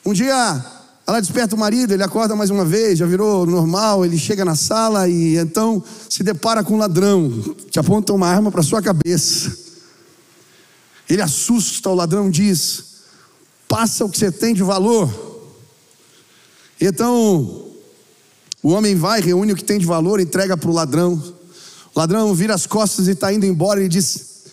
Um 0.05 0.13
dia, 0.13 0.65
ela 1.05 1.19
desperta 1.19 1.53
o 1.53 1.59
marido, 1.59 1.93
ele 1.93 2.01
acorda 2.01 2.33
mais 2.33 2.49
uma 2.49 2.63
vez, 2.63 2.97
já 2.97 3.05
virou 3.05 3.45
normal, 3.45 4.05
ele 4.05 4.17
chega 4.17 4.45
na 4.45 4.55
sala 4.55 5.09
e 5.09 5.35
então 5.35 5.83
se 6.09 6.23
depara 6.23 6.63
com 6.63 6.75
um 6.75 6.77
ladrão 6.77 7.29
que 7.69 7.77
aponta 7.77 8.13
uma 8.13 8.27
arma 8.27 8.49
para 8.49 8.63
sua 8.63 8.81
cabeça. 8.81 9.70
Ele 11.11 11.21
assusta, 11.21 11.89
o 11.89 11.93
ladrão 11.93 12.29
diz: 12.29 12.85
Passa 13.67 14.05
o 14.05 14.09
que 14.09 14.17
você 14.17 14.31
tem 14.31 14.53
de 14.53 14.63
valor. 14.63 15.09
Então, 16.79 17.67
o 18.63 18.69
homem 18.69 18.95
vai, 18.95 19.19
reúne 19.19 19.51
o 19.51 19.55
que 19.57 19.63
tem 19.63 19.77
de 19.77 19.85
valor, 19.85 20.21
entrega 20.21 20.55
para 20.55 20.69
o 20.69 20.73
ladrão. 20.73 21.21
O 21.93 21.99
ladrão 21.99 22.33
vira 22.33 22.55
as 22.55 22.65
costas 22.65 23.09
e 23.09 23.11
está 23.11 23.33
indo 23.33 23.45
embora 23.45 23.83
e 23.83 23.89
diz: 23.89 24.45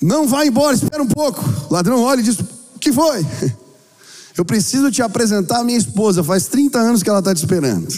Não 0.00 0.26
vai 0.26 0.46
embora, 0.46 0.74
espera 0.74 1.02
um 1.02 1.06
pouco. 1.06 1.44
O 1.68 1.74
ladrão 1.74 2.02
olha 2.02 2.20
e 2.20 2.24
diz: 2.24 2.38
O 2.38 2.78
que 2.80 2.90
foi? 2.90 3.20
Eu 4.34 4.46
preciso 4.46 4.90
te 4.90 5.02
apresentar 5.02 5.58
a 5.58 5.64
minha 5.64 5.78
esposa, 5.78 6.24
faz 6.24 6.46
30 6.46 6.78
anos 6.78 7.02
que 7.02 7.10
ela 7.10 7.18
está 7.18 7.34
te 7.34 7.38
esperando. 7.38 7.94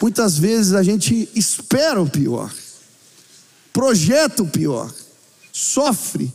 Muitas 0.00 0.38
vezes 0.38 0.72
a 0.74 0.84
gente 0.84 1.28
espera 1.34 2.00
o 2.00 2.08
pior, 2.08 2.48
projeta 3.72 4.44
o 4.44 4.48
pior, 4.48 4.88
sofre 5.52 6.32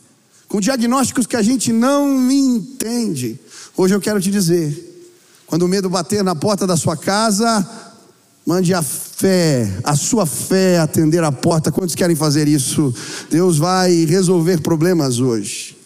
com 0.56 0.62
diagnósticos 0.62 1.28
que 1.28 1.36
a 1.36 1.42
gente 1.42 1.74
não 1.74 2.32
entende. 2.32 3.38
Hoje 3.76 3.94
eu 3.94 4.00
quero 4.00 4.22
te 4.22 4.32
dizer: 4.32 5.06
quando 5.46 5.64
o 5.64 5.68
medo 5.68 5.90
bater 5.90 6.24
na 6.24 6.34
porta 6.34 6.66
da 6.66 6.78
sua 6.78 6.96
casa, 6.96 7.70
mande 8.46 8.74
a 8.74 8.82
fé, 8.82 9.70
a 9.84 9.98
sua 9.98 10.26
fé 10.26 10.80
atender 10.80 11.22
a 11.26 11.32
porta. 11.32 11.74
Quantos 11.74 11.94
querem 11.94 12.16
fazer 12.16 12.48
isso? 12.48 12.96
Deus 13.30 13.58
vai 13.58 14.06
resolver 14.06 14.62
problemas 14.62 15.20
hoje. 15.20 15.78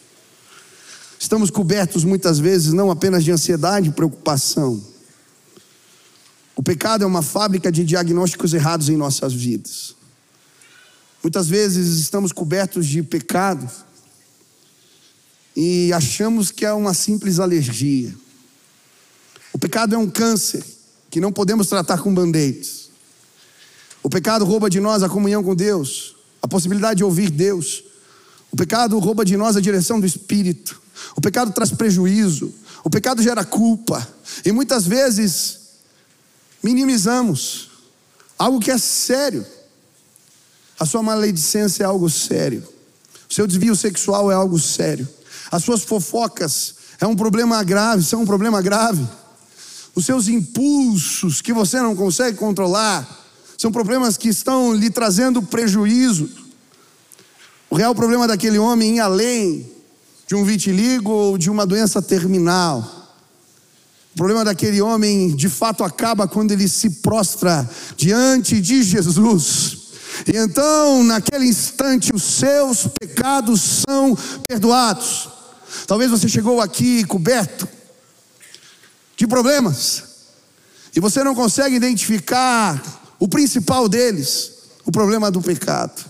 Estamos 1.19 1.49
cobertos 1.49 2.03
muitas 2.03 2.37
vezes 2.37 2.71
não 2.71 2.91
apenas 2.91 3.23
de 3.23 3.31
ansiedade 3.31 3.89
e 3.89 3.91
preocupação. 3.91 4.79
O 6.55 6.61
pecado 6.61 7.03
é 7.03 7.07
uma 7.07 7.23
fábrica 7.23 7.71
de 7.71 7.83
diagnósticos 7.83 8.53
errados 8.53 8.87
em 8.87 8.95
nossas 8.95 9.33
vidas. 9.33 9.95
Muitas 11.23 11.49
vezes 11.49 11.97
estamos 11.97 12.31
cobertos 12.31 12.85
de 12.85 13.01
pecado 13.01 13.67
e 15.55 15.91
achamos 15.93 16.51
que 16.51 16.65
é 16.65 16.73
uma 16.73 16.93
simples 16.93 17.39
alergia. 17.39 18.13
O 19.51 19.59
pecado 19.59 19.95
é 19.95 19.97
um 19.97 20.09
câncer 20.09 20.63
que 21.09 21.19
não 21.19 21.31
podemos 21.31 21.67
tratar 21.67 21.99
com 21.99 22.13
band-aids. 22.13 22.89
O 24.01 24.09
pecado 24.09 24.45
rouba 24.45 24.69
de 24.69 24.79
nós 24.79 25.03
a 25.03 25.09
comunhão 25.09 25.43
com 25.43 25.55
Deus, 25.55 26.15
a 26.41 26.47
possibilidade 26.47 26.99
de 26.99 27.03
ouvir 27.03 27.29
Deus. 27.29 27.83
O 28.51 28.55
pecado 28.55 28.97
rouba 28.99 29.25
de 29.25 29.35
nós 29.35 29.55
a 29.55 29.61
direção 29.61 29.99
do 29.99 30.05
Espírito. 30.05 30.81
O 31.15 31.21
pecado 31.21 31.51
traz 31.51 31.71
prejuízo. 31.71 32.53
O 32.83 32.89
pecado 32.89 33.21
gera 33.21 33.43
culpa. 33.43 34.07
E 34.45 34.51
muitas 34.51 34.85
vezes 34.85 35.59
minimizamos 36.63 37.69
algo 38.37 38.59
que 38.59 38.71
é 38.71 38.77
sério. 38.77 39.45
A 40.79 40.85
sua 40.85 41.03
maledicência 41.03 41.83
é 41.83 41.85
algo 41.85 42.09
sério. 42.09 42.65
O 43.29 43.33
seu 43.33 43.45
desvio 43.45 43.75
sexual 43.75 44.31
é 44.31 44.35
algo 44.35 44.57
sério. 44.57 45.07
As 45.51 45.63
suas 45.63 45.83
fofocas 45.83 46.75
é 46.99 47.07
um 47.07 47.15
problema 47.15 47.63
grave, 47.63 48.03
são 48.03 48.21
um 48.21 48.25
problema 48.25 48.61
grave. 48.61 49.05
Os 49.95 50.05
seus 50.05 50.27
impulsos 50.27 51.41
que 51.41 51.51
você 51.51 51.81
não 51.81 51.95
consegue 51.95 52.37
controlar 52.37 53.07
são 53.57 53.71
problemas 53.71 54.17
que 54.17 54.29
estão 54.29 54.73
lhe 54.73 54.89
trazendo 54.89 55.41
prejuízo. 55.41 56.29
O 57.69 57.75
real 57.75 57.93
problema 57.93 58.27
daquele 58.27 58.57
homem 58.57 58.99
além 58.99 59.69
de 60.27 60.35
um 60.35 60.43
vitiligo 60.43 61.11
ou 61.11 61.37
de 61.37 61.49
uma 61.49 61.65
doença 61.65 62.01
terminal. 62.01 62.79
O 64.13 64.17
problema 64.17 64.45
daquele 64.45 64.81
homem 64.81 65.35
de 65.35 65.49
fato 65.49 65.83
acaba 65.83 66.27
quando 66.27 66.51
ele 66.51 66.67
se 66.69 66.89
prostra 67.01 67.69
diante 67.97 68.61
de 68.61 68.83
Jesus. 68.83 69.77
E 70.27 70.37
então, 70.37 71.03
naquele 71.03 71.45
instante, 71.45 72.11
os 72.13 72.23
seus 72.23 72.87
pecados 72.99 73.83
são 73.87 74.17
perdoados. 74.47 75.29
Talvez 75.87 76.11
você 76.11 76.27
chegou 76.27 76.61
aqui 76.61 77.03
coberto 77.03 77.67
de 79.15 79.27
problemas 79.27 80.03
e 80.95 80.99
você 80.99 81.23
não 81.23 81.35
consegue 81.35 81.75
identificar 81.75 82.81
o 83.19 83.27
principal 83.27 83.89
deles, 83.89 84.51
o 84.85 84.91
problema 84.91 85.29
do 85.29 85.41
pecado. 85.41 86.09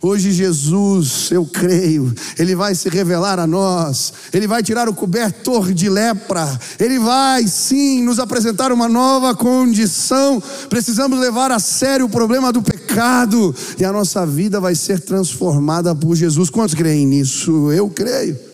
Hoje 0.00 0.30
Jesus, 0.30 1.28
eu 1.32 1.44
creio, 1.44 2.14
Ele 2.38 2.54
vai 2.54 2.72
se 2.72 2.88
revelar 2.88 3.40
a 3.40 3.48
nós, 3.48 4.12
Ele 4.32 4.46
vai 4.46 4.62
tirar 4.62 4.88
o 4.88 4.94
cobertor 4.94 5.72
de 5.72 5.88
lepra, 5.88 6.46
Ele 6.78 7.00
vai 7.00 7.48
sim 7.48 8.04
nos 8.04 8.20
apresentar 8.20 8.70
uma 8.70 8.88
nova 8.88 9.34
condição. 9.34 10.40
Precisamos 10.68 11.18
levar 11.18 11.50
a 11.50 11.58
sério 11.58 12.06
o 12.06 12.08
problema 12.08 12.52
do 12.52 12.62
pecado 12.62 13.52
e 13.76 13.84
a 13.84 13.90
nossa 13.90 14.24
vida 14.24 14.60
vai 14.60 14.76
ser 14.76 15.00
transformada 15.00 15.92
por 15.96 16.14
Jesus. 16.14 16.48
Quantos 16.48 16.76
creem 16.76 17.04
nisso? 17.04 17.72
Eu 17.72 17.90
creio 17.90 18.47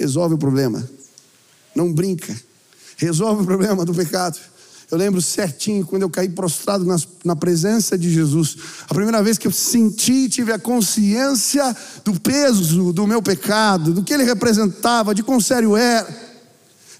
resolve 0.00 0.34
o 0.34 0.38
problema. 0.38 0.88
Não 1.74 1.92
brinca. 1.92 2.34
Resolve 2.96 3.42
o 3.42 3.46
problema 3.46 3.84
do 3.84 3.94
pecado. 3.94 4.38
Eu 4.90 4.98
lembro 4.98 5.22
certinho 5.22 5.86
quando 5.86 6.02
eu 6.02 6.10
caí 6.10 6.28
prostrado 6.28 6.84
na, 6.84 6.96
na 7.24 7.36
presença 7.36 7.96
de 7.96 8.10
Jesus. 8.10 8.56
A 8.88 8.94
primeira 8.94 9.22
vez 9.22 9.38
que 9.38 9.46
eu 9.46 9.52
senti, 9.52 10.28
tive 10.28 10.52
a 10.52 10.58
consciência 10.58 11.76
do 12.04 12.18
peso 12.18 12.92
do 12.92 13.06
meu 13.06 13.22
pecado, 13.22 13.92
do 13.92 14.02
que 14.02 14.12
ele 14.12 14.24
representava, 14.24 15.14
de 15.14 15.22
quão 15.22 15.40
sério 15.40 15.76
era. 15.76 16.08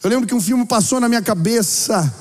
Eu 0.05 0.09
lembro 0.09 0.27
que 0.27 0.35
um 0.35 0.41
filme 0.41 0.65
passou 0.65 1.01
na 1.01 1.09
minha 1.09 1.23
cabeça. 1.23 2.15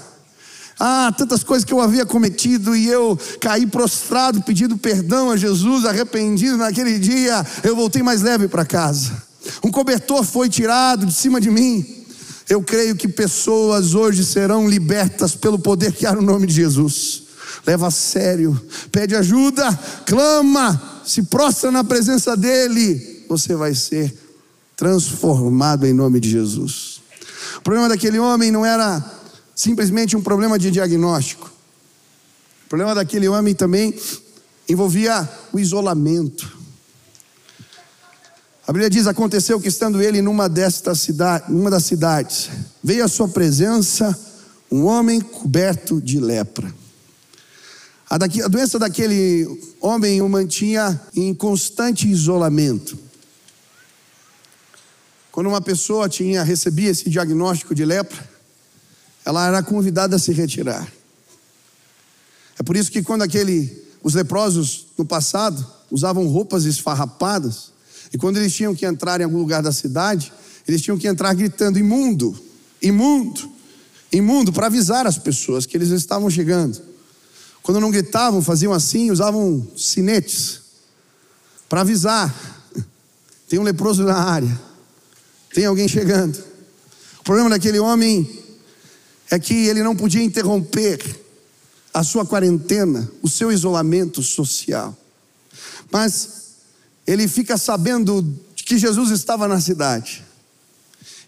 Ah, 0.79 1.13
tantas 1.15 1.43
coisas 1.43 1.65
que 1.65 1.73
eu 1.73 1.81
havia 1.81 2.05
cometido 2.05 2.75
e 2.75 2.87
eu 2.87 3.19
caí 3.39 3.67
prostrado, 3.67 4.41
pedindo 4.41 4.77
perdão 4.77 5.29
a 5.29 5.37
Jesus, 5.37 5.85
arrependido 5.85 6.57
naquele 6.57 6.97
dia. 6.97 7.45
Eu 7.63 7.75
voltei 7.75 8.01
mais 8.01 8.21
leve 8.21 8.47
para 8.47 8.65
casa. 8.65 9.28
Um 9.63 9.71
cobertor 9.71 10.23
foi 10.23 10.49
tirado 10.49 11.05
de 11.05 11.13
cima 11.13 11.39
de 11.39 11.49
mim. 11.49 12.05
Eu 12.49 12.63
creio 12.63 12.95
que 12.95 13.07
pessoas 13.07 13.93
hoje 13.93 14.25
serão 14.25 14.67
libertas 14.67 15.35
pelo 15.35 15.59
poder 15.59 15.93
que 15.93 16.05
há 16.05 16.13
no 16.13 16.21
nome 16.21 16.47
de 16.47 16.53
Jesus. 16.53 17.23
Leva 17.65 17.87
a 17.87 17.91
sério, 17.91 18.59
pede 18.91 19.15
ajuda, 19.15 19.77
clama, 20.05 21.01
se 21.05 21.23
prostra 21.23 21.71
na 21.71 21.83
presença 21.83 22.35
dEle. 22.35 23.25
Você 23.29 23.55
vai 23.55 23.75
ser 23.75 24.13
transformado 24.75 25.85
em 25.85 25.93
nome 25.93 26.19
de 26.19 26.29
Jesus. 26.29 27.01
O 27.57 27.61
problema 27.61 27.89
daquele 27.89 28.17
homem 28.17 28.49
não 28.49 28.65
era 28.65 29.03
simplesmente 29.53 30.15
um 30.15 30.21
problema 30.21 30.57
de 30.57 30.71
diagnóstico. 30.71 31.51
O 32.65 32.69
problema 32.69 32.95
daquele 32.95 33.27
homem 33.27 33.53
também 33.53 33.93
envolvia 34.67 35.27
o 35.51 35.59
isolamento. 35.59 36.58
A 38.69 38.71
Bíblia 38.71 38.87
diz: 38.87 39.07
aconteceu 39.07 39.59
que 39.59 39.67
estando 39.67 39.99
ele 39.99 40.21
numa 40.21 40.47
desta 40.47 40.93
cidade, 40.93 41.51
numa 41.51 41.71
das 41.71 41.85
cidades, 41.85 42.51
veio 42.83 43.03
à 43.03 43.07
sua 43.07 43.27
presença 43.27 44.15
um 44.69 44.85
homem 44.85 45.19
coberto 45.19 45.99
de 45.99 46.19
lepra. 46.19 46.71
A, 48.07 48.19
daqui, 48.19 48.43
a 48.43 48.47
doença 48.47 48.77
daquele 48.77 49.73
homem 49.81 50.21
o 50.21 50.29
mantinha 50.29 51.01
em 51.15 51.33
constante 51.33 52.07
isolamento. 52.07 52.95
Quando 55.31 55.47
uma 55.47 55.61
pessoa 55.61 56.07
tinha 56.07 56.43
recebia 56.43 56.91
esse 56.91 57.09
diagnóstico 57.09 57.73
de 57.73 57.83
lepra, 57.83 58.23
ela 59.25 59.47
era 59.47 59.63
convidada 59.63 60.17
a 60.17 60.19
se 60.19 60.31
retirar. 60.31 60.87
É 62.59 62.61
por 62.61 62.77
isso 62.77 62.91
que 62.91 63.01
quando 63.01 63.23
aquele 63.23 63.83
os 64.03 64.13
leprosos 64.13 64.85
no 64.95 65.05
passado 65.05 65.65
usavam 65.89 66.27
roupas 66.27 66.65
esfarrapadas, 66.65 67.78
e 68.13 68.17
quando 68.17 68.37
eles 68.37 68.53
tinham 68.53 68.73
que 68.73 68.85
entrar 68.85 69.21
em 69.21 69.23
algum 69.23 69.37
lugar 69.37 69.61
da 69.61 69.71
cidade, 69.71 70.33
eles 70.67 70.81
tinham 70.81 70.97
que 70.97 71.07
entrar 71.07 71.33
gritando: 71.33 71.77
imundo, 71.77 72.37
imundo, 72.81 73.49
imundo, 74.11 74.51
para 74.51 74.67
avisar 74.67 75.05
as 75.05 75.17
pessoas 75.17 75.65
que 75.65 75.77
eles 75.77 75.89
estavam 75.89 76.29
chegando. 76.29 76.81
Quando 77.61 77.79
não 77.79 77.91
gritavam, 77.91 78.41
faziam 78.41 78.73
assim, 78.73 79.11
usavam 79.11 79.67
sinetes 79.77 80.61
para 81.67 81.81
avisar: 81.81 82.33
tem 83.47 83.59
um 83.59 83.63
leproso 83.63 84.03
na 84.03 84.17
área, 84.17 84.59
tem 85.53 85.65
alguém 85.65 85.87
chegando. 85.87 86.37
O 87.19 87.23
problema 87.23 87.49
daquele 87.49 87.79
homem 87.79 88.27
é 89.29 89.37
que 89.37 89.53
ele 89.67 89.83
não 89.83 89.95
podia 89.95 90.23
interromper 90.23 90.99
a 91.93 92.03
sua 92.03 92.25
quarentena, 92.25 93.09
o 93.21 93.29
seu 93.29 93.51
isolamento 93.51 94.23
social. 94.23 94.97
Mas 95.91 96.39
ele 97.09 97.27
fica 97.27 97.57
sabendo 97.57 98.23
que 98.55 98.77
Jesus 98.77 99.09
estava 99.09 99.47
na 99.47 99.59
cidade. 99.59 100.23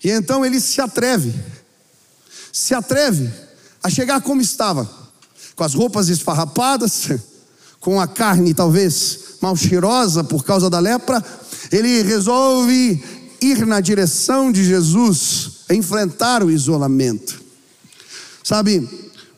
E 0.03 0.11
então 0.11 0.45
ele 0.45 0.59
se 0.61 0.79
atreve, 0.79 1.33
se 2.53 2.75
atreve 2.75 3.31
a 3.81 3.89
chegar 3.89 4.21
como 4.21 4.41
estava, 4.41 4.87
com 5.55 5.63
as 5.63 5.73
roupas 5.73 6.07
esfarrapadas, 6.07 7.09
com 7.81 7.99
a 7.99 8.07
carne 8.07 8.53
talvez 8.53 9.37
mal 9.41 9.55
cheirosa 9.55 10.23
por 10.23 10.45
causa 10.45 10.69
da 10.69 10.77
lepra. 10.77 11.23
Ele 11.71 12.03
resolve 12.03 13.03
ir 13.41 13.65
na 13.65 13.81
direção 13.81 14.51
de 14.51 14.63
Jesus, 14.63 15.63
enfrentar 15.67 16.43
o 16.43 16.51
isolamento. 16.51 17.41
Sabe, 18.43 18.87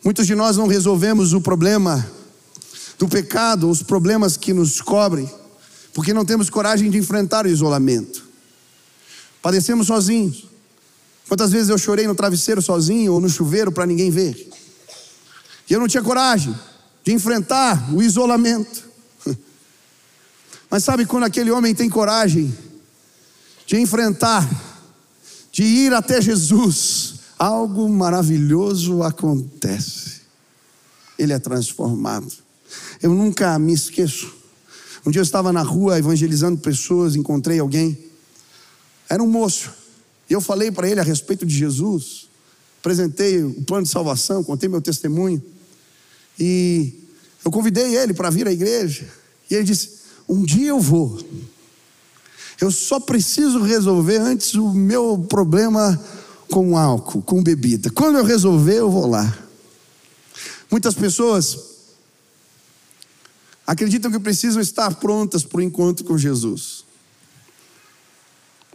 muitos 0.03 0.27
de 0.27 0.35
nós 0.35 0.57
não 0.57 0.67
resolvemos 0.67 1.31
o 1.31 1.39
problema 1.39 2.05
do 2.99 3.07
pecado, 3.07 3.69
os 3.69 3.81
problemas 3.81 4.35
que 4.35 4.51
nos 4.51 4.81
cobrem 4.81 5.29
porque 5.93 6.13
não 6.13 6.25
temos 6.25 6.49
coragem 6.49 6.89
de 6.89 6.97
enfrentar 6.97 7.45
o 7.45 7.49
isolamento. 7.49 8.25
Padecemos 9.41 9.87
sozinhos. 9.87 10.47
Quantas 11.27 11.51
vezes 11.51 11.69
eu 11.69 11.77
chorei 11.77 12.07
no 12.07 12.15
travesseiro 12.15 12.61
sozinho 12.61 13.13
ou 13.13 13.21
no 13.21 13.29
chuveiro 13.29 13.71
para 13.71 13.85
ninguém 13.85 14.09
ver? 14.09 14.49
E 15.69 15.73
eu 15.73 15.79
não 15.79 15.87
tinha 15.87 16.03
coragem 16.03 16.53
de 17.03 17.13
enfrentar 17.13 17.93
o 17.93 18.01
isolamento. 18.01 18.83
Mas 20.69 20.83
sabe 20.83 21.05
quando 21.05 21.25
aquele 21.25 21.51
homem 21.51 21.75
tem 21.75 21.89
coragem 21.89 22.55
de 23.65 23.79
enfrentar, 23.79 24.49
de 25.51 25.63
ir 25.63 25.93
até 25.93 26.21
Jesus, 26.21 27.15
algo 27.37 27.87
maravilhoso 27.87 29.03
acontece. 29.03 30.21
Ele 31.17 31.33
é 31.33 31.39
transformado. 31.39 32.31
Eu 33.01 33.13
nunca 33.13 33.57
me 33.59 33.73
esqueço 33.73 34.42
um 35.05 35.11
dia 35.11 35.19
eu 35.19 35.23
estava 35.23 35.51
na 35.51 35.61
rua 35.61 35.99
evangelizando 35.99 36.59
pessoas, 36.59 37.15
encontrei 37.15 37.59
alguém. 37.59 37.97
Era 39.09 39.21
um 39.21 39.27
moço. 39.27 39.71
E 40.29 40.33
eu 40.33 40.39
falei 40.39 40.71
para 40.71 40.89
ele 40.89 40.99
a 40.99 41.03
respeito 41.03 41.45
de 41.45 41.53
Jesus. 41.53 42.27
Apresentei 42.79 43.43
o 43.43 43.61
plano 43.63 43.83
de 43.83 43.89
salvação, 43.89 44.43
contei 44.43 44.69
meu 44.69 44.81
testemunho. 44.81 45.43
E 46.39 46.93
eu 47.43 47.51
convidei 47.51 47.95
ele 47.97 48.13
para 48.13 48.29
vir 48.29 48.47
à 48.47 48.51
igreja. 48.51 49.05
E 49.49 49.55
ele 49.55 49.65
disse: 49.65 49.89
Um 50.27 50.43
dia 50.43 50.69
eu 50.69 50.79
vou. 50.79 51.19
Eu 52.61 52.71
só 52.71 52.99
preciso 52.99 53.61
resolver 53.61 54.17
antes 54.17 54.53
o 54.53 54.73
meu 54.73 55.25
problema 55.27 56.01
com 56.49 56.77
álcool, 56.77 57.21
com 57.21 57.43
bebida. 57.43 57.89
Quando 57.89 58.19
eu 58.19 58.23
resolver, 58.23 58.77
eu 58.77 58.89
vou 58.89 59.07
lá. 59.07 59.37
Muitas 60.71 60.93
pessoas 60.93 61.72
acreditam 63.65 64.11
que 64.11 64.19
precisam 64.19 64.61
estar 64.61 64.95
prontas 64.95 65.43
para 65.43 65.59
o 65.59 65.61
encontro 65.61 66.05
com 66.05 66.17
Jesus. 66.17 66.83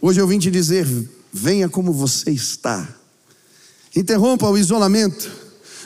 Hoje 0.01 0.19
eu 0.19 0.27
vim 0.27 0.39
te 0.39 0.49
dizer: 0.49 0.87
venha 1.31 1.69
como 1.69 1.93
você 1.93 2.31
está. 2.31 2.87
Interrompa 3.95 4.49
o 4.49 4.57
isolamento. 4.57 5.29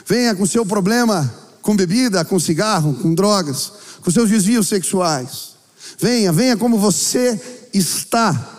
Venha 0.06 0.34
com 0.34 0.44
seu 0.44 0.66
problema 0.66 1.42
com 1.64 1.74
bebida, 1.74 2.24
com 2.26 2.38
cigarro, 2.38 2.92
com 2.94 3.14
drogas, 3.14 3.72
com 4.02 4.10
seus 4.10 4.28
desvios 4.28 4.68
sexuais. 4.68 5.54
Venha, 5.98 6.30
venha 6.30 6.58
como 6.58 6.78
você 6.78 7.40
está. 7.72 8.50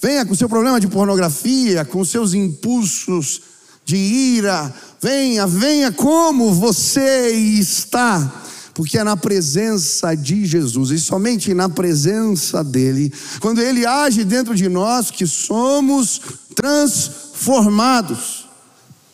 Venha 0.00 0.26
com 0.26 0.34
seu 0.34 0.48
problema 0.48 0.78
de 0.78 0.86
pornografia, 0.86 1.84
com 1.84 2.04
seus 2.04 2.34
impulsos 2.34 3.40
de 3.86 3.96
ira. 3.96 4.72
Venha, 5.00 5.46
venha 5.46 5.90
como 5.92 6.52
você 6.52 7.30
está 7.30 8.41
porque 8.74 8.98
é 8.98 9.04
na 9.04 9.16
presença 9.16 10.14
de 10.14 10.46
Jesus 10.46 10.90
e 10.90 10.98
somente 10.98 11.52
na 11.54 11.68
presença 11.68 12.64
dele, 12.64 13.12
quando 13.40 13.60
ele 13.60 13.84
age 13.84 14.24
dentro 14.24 14.54
de 14.54 14.68
nós, 14.68 15.10
que 15.10 15.26
somos 15.26 16.20
transformados. 16.54 18.48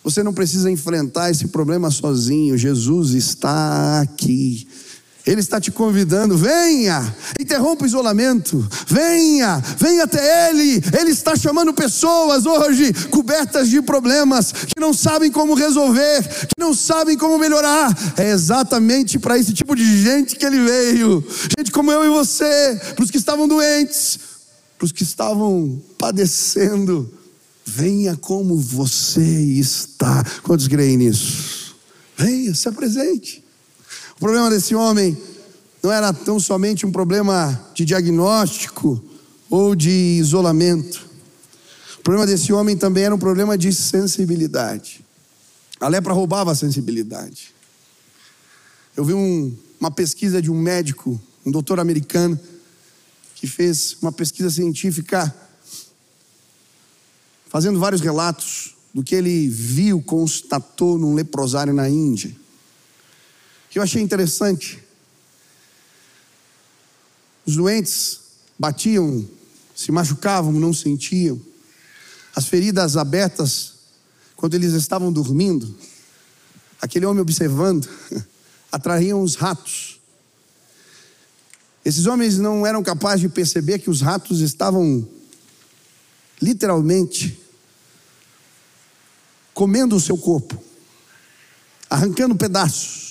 Você 0.04 0.22
não 0.22 0.32
precisa 0.32 0.70
enfrentar 0.70 1.30
esse 1.30 1.48
problema 1.48 1.90
sozinho, 1.90 2.56
Jesus 2.56 3.10
está 3.10 4.00
aqui. 4.00 4.66
Ele 5.28 5.40
está 5.40 5.60
te 5.60 5.70
convidando, 5.70 6.38
venha, 6.38 7.14
interrompa 7.38 7.84
o 7.84 7.86
isolamento, 7.86 8.66
venha, 8.86 9.62
venha 9.76 10.04
até 10.04 10.48
Ele. 10.48 10.82
Ele 10.98 11.10
está 11.10 11.36
chamando 11.36 11.74
pessoas 11.74 12.46
hoje 12.46 12.94
cobertas 13.10 13.68
de 13.68 13.82
problemas, 13.82 14.52
que 14.52 14.80
não 14.80 14.94
sabem 14.94 15.30
como 15.30 15.52
resolver, 15.52 16.22
que 16.22 16.58
não 16.58 16.72
sabem 16.72 17.14
como 17.14 17.36
melhorar. 17.36 17.94
É 18.16 18.30
exatamente 18.30 19.18
para 19.18 19.36
esse 19.36 19.52
tipo 19.52 19.76
de 19.76 20.02
gente 20.02 20.34
que 20.34 20.46
Ele 20.46 20.64
veio. 20.64 21.22
Gente 21.58 21.70
como 21.72 21.92
eu 21.92 22.06
e 22.06 22.08
você, 22.08 22.80
para 22.94 23.04
os 23.04 23.10
que 23.10 23.18
estavam 23.18 23.46
doentes, 23.46 24.18
para 24.78 24.86
os 24.86 24.92
que 24.92 25.02
estavam 25.02 25.78
padecendo. 25.98 27.12
Venha 27.66 28.16
como 28.16 28.56
você 28.56 29.20
está. 29.20 30.24
Quantos 30.42 30.66
creem 30.66 30.96
nisso? 30.96 31.76
Venha, 32.16 32.54
se 32.54 32.66
apresente. 32.66 33.46
O 34.18 34.20
problema 34.20 34.50
desse 34.50 34.74
homem 34.74 35.16
não 35.80 35.92
era 35.92 36.12
tão 36.12 36.40
somente 36.40 36.84
um 36.84 36.90
problema 36.90 37.70
de 37.72 37.84
diagnóstico 37.84 39.00
ou 39.48 39.76
de 39.76 39.90
isolamento. 40.18 41.08
O 42.00 42.02
problema 42.02 42.26
desse 42.26 42.52
homem 42.52 42.76
também 42.76 43.04
era 43.04 43.14
um 43.14 43.18
problema 43.18 43.56
de 43.56 43.72
sensibilidade. 43.72 45.04
A 45.78 45.86
lepra 45.86 46.12
roubava 46.12 46.50
a 46.50 46.56
sensibilidade. 46.56 47.54
Eu 48.96 49.04
vi 49.04 49.14
um, 49.14 49.56
uma 49.78 49.90
pesquisa 49.92 50.42
de 50.42 50.50
um 50.50 50.60
médico, 50.60 51.20
um 51.46 51.52
doutor 51.52 51.78
americano, 51.78 52.36
que 53.36 53.46
fez 53.46 53.96
uma 54.02 54.10
pesquisa 54.10 54.50
científica, 54.50 55.32
fazendo 57.46 57.78
vários 57.78 58.00
relatos 58.00 58.74
do 58.92 59.04
que 59.04 59.14
ele 59.14 59.48
viu, 59.48 60.02
constatou 60.02 60.98
num 60.98 61.14
leprosário 61.14 61.72
na 61.72 61.88
Índia 61.88 62.34
que 63.70 63.78
eu 63.78 63.82
achei 63.82 64.02
interessante. 64.02 64.82
Os 67.44 67.56
doentes 67.56 68.20
batiam, 68.58 69.26
se 69.74 69.92
machucavam, 69.92 70.52
não 70.52 70.72
sentiam. 70.72 71.40
As 72.34 72.46
feridas 72.46 72.96
abertas, 72.96 73.74
quando 74.36 74.54
eles 74.54 74.72
estavam 74.72 75.12
dormindo, 75.12 75.76
aquele 76.80 77.06
homem 77.06 77.20
observando, 77.20 77.88
atraíam 78.72 79.22
os 79.22 79.34
ratos. 79.34 79.98
Esses 81.84 82.06
homens 82.06 82.38
não 82.38 82.66
eram 82.66 82.82
capazes 82.82 83.20
de 83.20 83.28
perceber 83.28 83.78
que 83.78 83.90
os 83.90 84.00
ratos 84.00 84.40
estavam 84.40 85.08
literalmente 86.40 87.38
comendo 89.54 89.96
o 89.96 90.00
seu 90.00 90.16
corpo, 90.16 90.62
arrancando 91.90 92.36
pedaços 92.36 93.07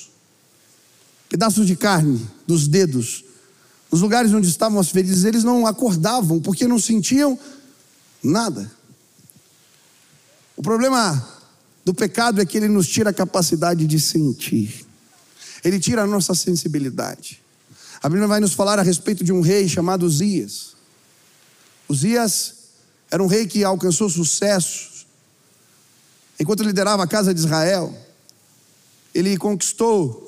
pedaços 1.30 1.68
de 1.68 1.76
carne 1.76 2.26
dos 2.46 2.68
dedos, 2.68 3.24
nos 3.92 4.02
lugares 4.02 4.34
onde 4.34 4.48
estavam 4.48 4.80
as 4.80 4.90
feridas, 4.90 5.24
eles 5.24 5.44
não 5.44 5.66
acordavam 5.66 6.40
porque 6.40 6.68
não 6.68 6.80
sentiam 6.80 7.38
nada. 8.22 8.70
O 10.56 10.62
problema 10.62 11.26
do 11.86 11.94
pecado 11.94 12.42
é 12.42 12.46
que 12.46 12.58
ele 12.58 12.68
nos 12.68 12.88
tira 12.88 13.12
a 13.12 13.14
capacidade 13.14 13.86
de 13.86 14.00
sentir, 14.00 14.86
ele 15.64 15.80
tira 15.80 16.04
a 16.04 16.08
nossa 16.08 16.34
sensibilidade. 16.34 17.42
A 18.02 18.10
Bíblia 18.10 18.28
vai 18.28 18.40
nos 18.40 18.54
falar 18.54 18.78
a 18.78 18.84
respeito 18.84 19.24
de 19.24 19.34
um 19.34 19.42
rei 19.42 19.68
chamado 19.68 20.10
Zias. 20.10 20.76
Uzias 21.90 22.54
era 23.10 23.24
um 23.24 23.28
rei 23.28 23.48
que 23.48 23.64
alcançou 23.64 24.10
sucesso. 24.10 25.06
Enquanto 26.40 26.64
liderava 26.64 27.04
a 27.04 27.08
casa 27.08 27.34
de 27.34 27.40
Israel, 27.40 27.96
ele 29.14 29.38
conquistou 29.38 30.27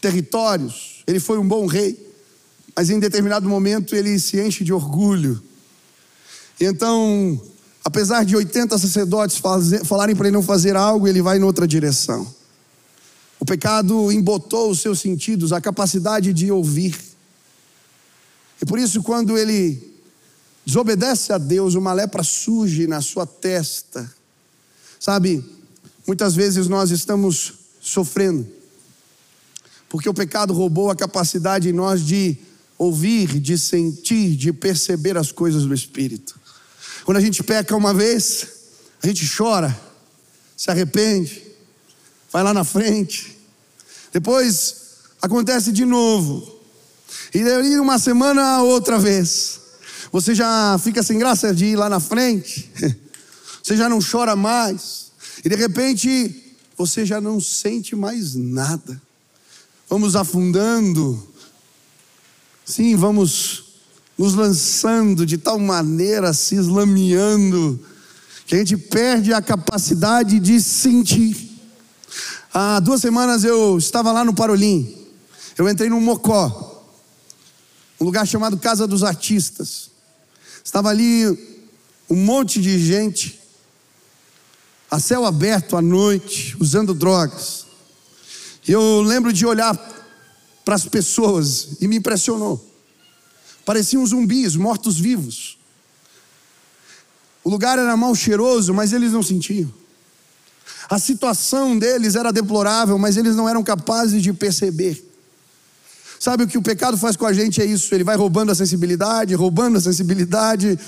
territórios, 0.00 1.02
ele 1.06 1.20
foi 1.20 1.38
um 1.38 1.46
bom 1.46 1.66
rei, 1.66 1.98
mas 2.74 2.90
em 2.90 2.98
determinado 2.98 3.48
momento 3.48 3.94
ele 3.94 4.18
se 4.18 4.40
enche 4.40 4.62
de 4.62 4.72
orgulho. 4.72 5.42
E 6.60 6.64
então, 6.64 7.40
apesar 7.84 8.24
de 8.24 8.36
80 8.36 8.76
sacerdotes 8.78 9.38
fazer, 9.38 9.84
falarem 9.84 10.14
para 10.16 10.26
ele 10.26 10.36
não 10.36 10.42
fazer 10.42 10.76
algo, 10.76 11.06
ele 11.06 11.22
vai 11.22 11.38
em 11.38 11.42
outra 11.42 11.66
direção. 11.66 12.26
O 13.38 13.44
pecado 13.44 14.10
embotou 14.10 14.70
os 14.70 14.80
seus 14.80 15.00
sentidos, 15.00 15.52
a 15.52 15.60
capacidade 15.60 16.32
de 16.32 16.50
ouvir. 16.50 16.98
E 18.60 18.66
por 18.66 18.78
isso, 18.78 19.02
quando 19.02 19.36
ele 19.36 19.94
desobedece 20.64 21.32
a 21.32 21.38
Deus, 21.38 21.74
uma 21.74 21.92
lepra 21.92 22.22
surge 22.22 22.86
na 22.86 23.00
sua 23.00 23.26
testa. 23.26 24.10
Sabe, 24.98 25.44
muitas 26.06 26.34
vezes 26.34 26.66
nós 26.66 26.90
estamos 26.90 27.54
sofrendo, 27.80 28.46
porque 29.88 30.08
o 30.08 30.14
pecado 30.14 30.52
roubou 30.52 30.90
a 30.90 30.96
capacidade 30.96 31.68
em 31.68 31.72
nós 31.72 32.04
de 32.04 32.36
ouvir, 32.78 33.40
de 33.40 33.56
sentir, 33.58 34.36
de 34.36 34.52
perceber 34.52 35.16
as 35.16 35.32
coisas 35.32 35.64
do 35.64 35.74
Espírito. 35.74 36.38
Quando 37.04 37.18
a 37.18 37.20
gente 37.20 37.42
peca 37.42 37.76
uma 37.76 37.94
vez, 37.94 38.46
a 39.02 39.06
gente 39.06 39.30
chora, 39.36 39.78
se 40.56 40.70
arrepende, 40.70 41.42
vai 42.32 42.42
lá 42.42 42.52
na 42.52 42.64
frente. 42.64 43.38
Depois 44.12 44.76
acontece 45.22 45.72
de 45.72 45.84
novo. 45.84 46.60
E 47.32 47.42
daí 47.44 47.78
uma 47.78 47.98
semana 47.98 48.62
outra 48.62 48.98
vez. 48.98 49.60
Você 50.12 50.34
já 50.34 50.78
fica 50.82 51.02
sem 51.02 51.18
graça 51.18 51.54
de 51.54 51.66
ir 51.66 51.76
lá 51.76 51.88
na 51.88 52.00
frente. 52.00 52.70
Você 53.62 53.76
já 53.76 53.88
não 53.88 53.98
chora 54.00 54.36
mais. 54.36 55.10
E 55.44 55.48
de 55.48 55.56
repente 55.56 56.54
você 56.78 57.04
já 57.04 57.20
não 57.20 57.40
sente 57.40 57.96
mais 57.96 58.34
nada. 58.36 59.00
Vamos 59.88 60.16
afundando. 60.16 61.24
Sim, 62.64 62.96
vamos 62.96 63.64
nos 64.18 64.34
lançando 64.34 65.24
de 65.24 65.38
tal 65.38 65.58
maneira, 65.58 66.32
se 66.32 66.56
eslameando, 66.56 67.78
que 68.46 68.54
a 68.54 68.58
gente 68.58 68.76
perde 68.76 69.32
a 69.32 69.40
capacidade 69.40 70.40
de 70.40 70.60
sentir. 70.60 71.36
Há 72.52 72.80
duas 72.80 73.00
semanas 73.00 73.44
eu 73.44 73.78
estava 73.78 74.10
lá 74.10 74.24
no 74.24 74.34
Parolim. 74.34 75.06
Eu 75.56 75.68
entrei 75.68 75.88
no 75.88 76.00
Mocó, 76.00 76.84
um 78.00 78.04
lugar 78.04 78.26
chamado 78.26 78.58
Casa 78.58 78.86
dos 78.86 79.04
Artistas. 79.04 79.90
Estava 80.64 80.88
ali 80.88 81.26
um 82.10 82.16
monte 82.16 82.60
de 82.60 82.78
gente, 82.78 83.40
a 84.90 84.98
céu 84.98 85.24
aberto 85.24 85.76
à 85.76 85.82
noite, 85.82 86.56
usando 86.58 86.92
drogas. 86.92 87.65
Eu 88.66 89.00
lembro 89.00 89.32
de 89.32 89.46
olhar 89.46 89.76
para 90.64 90.74
as 90.74 90.84
pessoas 90.84 91.76
e 91.80 91.86
me 91.86 91.96
impressionou. 91.96 92.64
Pareciam 93.64 94.04
zumbis, 94.04 94.56
mortos-vivos. 94.56 95.56
O 97.44 97.50
lugar 97.50 97.78
era 97.78 97.96
mal 97.96 98.14
cheiroso, 98.14 98.74
mas 98.74 98.92
eles 98.92 99.12
não 99.12 99.22
sentiam. 99.22 99.72
A 100.88 100.98
situação 100.98 101.78
deles 101.78 102.16
era 102.16 102.32
deplorável, 102.32 102.98
mas 102.98 103.16
eles 103.16 103.36
não 103.36 103.48
eram 103.48 103.62
capazes 103.62 104.22
de 104.22 104.32
perceber. 104.32 105.04
Sabe 106.18 106.44
o 106.44 106.48
que 106.48 106.58
o 106.58 106.62
pecado 106.62 106.96
faz 106.96 107.16
com 107.16 107.26
a 107.26 107.32
gente? 107.32 107.60
É 107.60 107.64
isso, 107.64 107.94
ele 107.94 108.02
vai 108.02 108.16
roubando 108.16 108.50
a 108.50 108.54
sensibilidade, 108.54 109.34
roubando 109.34 109.78
a 109.78 109.80
sensibilidade. 109.80 110.78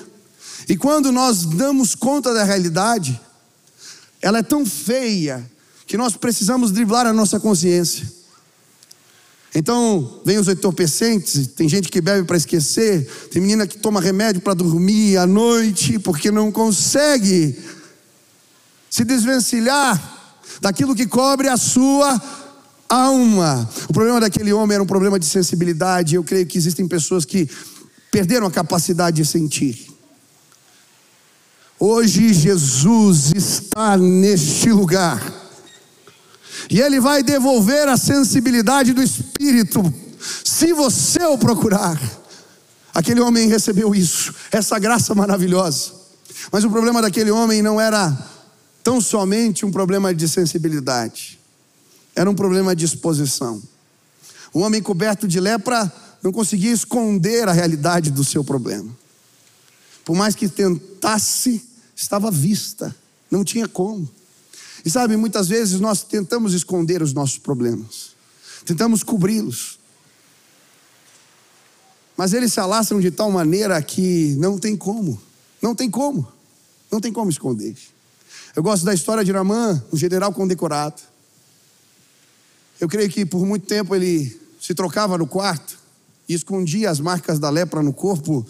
E 0.69 0.77
quando 0.77 1.13
nós 1.13 1.45
damos 1.45 1.95
conta 1.95 2.35
da 2.35 2.43
realidade, 2.43 3.21
ela 4.21 4.39
é 4.39 4.43
tão 4.43 4.67
feia 4.67 5.49
que 5.89 5.97
nós 5.97 6.15
precisamos 6.17 6.71
driblar 6.71 7.07
a 7.07 7.15
nossa 7.15 7.41
consciência. 7.41 8.07
Então, 9.55 10.21
vem 10.23 10.37
os 10.37 10.47
entorpecentes, 10.47 11.47
tem 11.49 11.67
gente 11.67 11.89
que 11.89 12.03
bebe 12.03 12.27
para 12.27 12.37
esquecer, 12.37 13.11
tem 13.33 13.41
menina 13.41 13.67
que 13.67 13.79
toma 13.79 13.99
remédio 13.99 14.43
para 14.43 14.53
dormir 14.53 15.17
à 15.17 15.27
noite 15.27 15.99
porque 15.99 16.31
não 16.31 16.53
consegue 16.53 17.59
se 18.91 19.03
desvencilhar 19.03 20.37
daquilo 20.61 20.95
que 20.95 21.07
cobre 21.07 21.49
a 21.49 21.57
sua 21.57 22.21
alma. 22.87 23.69
O 23.89 23.93
problema 23.95 24.21
daquele 24.21 24.53
homem 24.53 24.75
era 24.75 24.83
um 24.83 24.87
problema 24.87 25.19
de 25.19 25.25
sensibilidade. 25.25 26.17
Eu 26.17 26.23
creio 26.23 26.47
que 26.47 26.59
existem 26.59 26.87
pessoas 26.87 27.25
que 27.25 27.49
perderam 28.11 28.47
a 28.47 28.51
capacidade 28.51 29.17
de 29.23 29.27
sentir. 29.27 29.89
Hoje 31.81 32.35
Jesus 32.35 33.33
está 33.35 33.97
neste 33.97 34.71
lugar. 34.71 35.38
E 36.71 36.81
Ele 36.81 37.01
vai 37.01 37.23
devolver 37.23 37.89
a 37.89 37.97
sensibilidade 37.97 38.93
do 38.93 39.03
espírito, 39.03 39.83
se 40.45 40.73
você 40.73 41.25
o 41.25 41.39
procurar. 41.39 41.99
Aquele 42.93 43.21
homem 43.21 43.49
recebeu 43.49 43.95
isso, 43.95 44.35
essa 44.51 44.79
graça 44.79 45.15
maravilhosa. 45.15 45.93
Mas 46.51 46.65
o 46.65 46.71
problema 46.71 47.01
daquele 47.01 47.31
homem 47.31 47.63
não 47.63 47.81
era 47.81 48.17
tão 48.83 49.01
somente 49.01 49.65
um 49.65 49.71
problema 49.71 50.15
de 50.15 50.29
sensibilidade, 50.29 51.39
era 52.15 52.29
um 52.29 52.35
problema 52.35 52.75
de 52.75 52.85
exposição. 52.85 53.63
O 54.53 54.61
homem 54.61 54.83
coberto 54.83 55.29
de 55.29 55.39
lepra 55.39 55.93
não 56.23 56.33
conseguia 56.33 56.73
esconder 56.73 57.49
a 57.49 57.53
realidade 57.53 58.11
do 58.11 58.25
seu 58.25 58.43
problema. 58.43 58.91
Por 60.05 60.17
mais 60.17 60.35
que 60.35 60.49
tentasse, 60.49 61.63
estava 61.95 62.31
vista, 62.31 62.95
não 63.31 63.45
tinha 63.45 63.69
como. 63.69 64.09
E 64.89 64.91
sabe, 64.91 65.19
muitas 65.19 65.49
vezes 65.49 65.81
nós 65.81 66.03
tentamos 66.03 66.55
esconder 66.55 67.03
os 67.03 67.13
nossos 67.13 67.37
problemas, 67.37 68.13
tentamos 68.65 69.03
cobri-los, 69.03 69.79
mas 72.17 72.33
eles 72.33 72.55
se 72.55 72.59
alastram 72.59 72.99
de 72.99 73.11
tal 73.11 73.31
maneira 73.31 73.83
que 73.83 74.35
não 74.39 74.57
tem 74.57 74.75
como, 74.75 75.21
não 75.61 75.75
tem 75.75 75.91
como, 75.91 76.27
não 76.91 77.03
tem 77.03 77.13
como 77.13 77.29
esconder. 77.29 77.77
Eu 78.57 78.63
gosto 78.63 78.87
da 78.87 78.95
história 78.95 79.23
de 79.23 79.31
Namã, 79.31 79.85
um 79.93 79.97
general 79.99 80.33
condecorado. 80.33 81.03
Eu 82.81 82.89
creio 82.89 83.11
que 83.11 83.27
por 83.27 83.45
muito 83.45 83.67
tempo 83.67 83.95
ele 83.95 84.41
se 84.59 84.75
trocava 84.75 85.19
no 85.19 85.27
quarto 85.27 85.79
e 86.27 86.33
escondia 86.33 86.89
as 86.89 86.99
marcas 86.99 87.39
da 87.39 87.51
lepra 87.51 87.83
no 87.83 87.93
corpo 87.93 88.43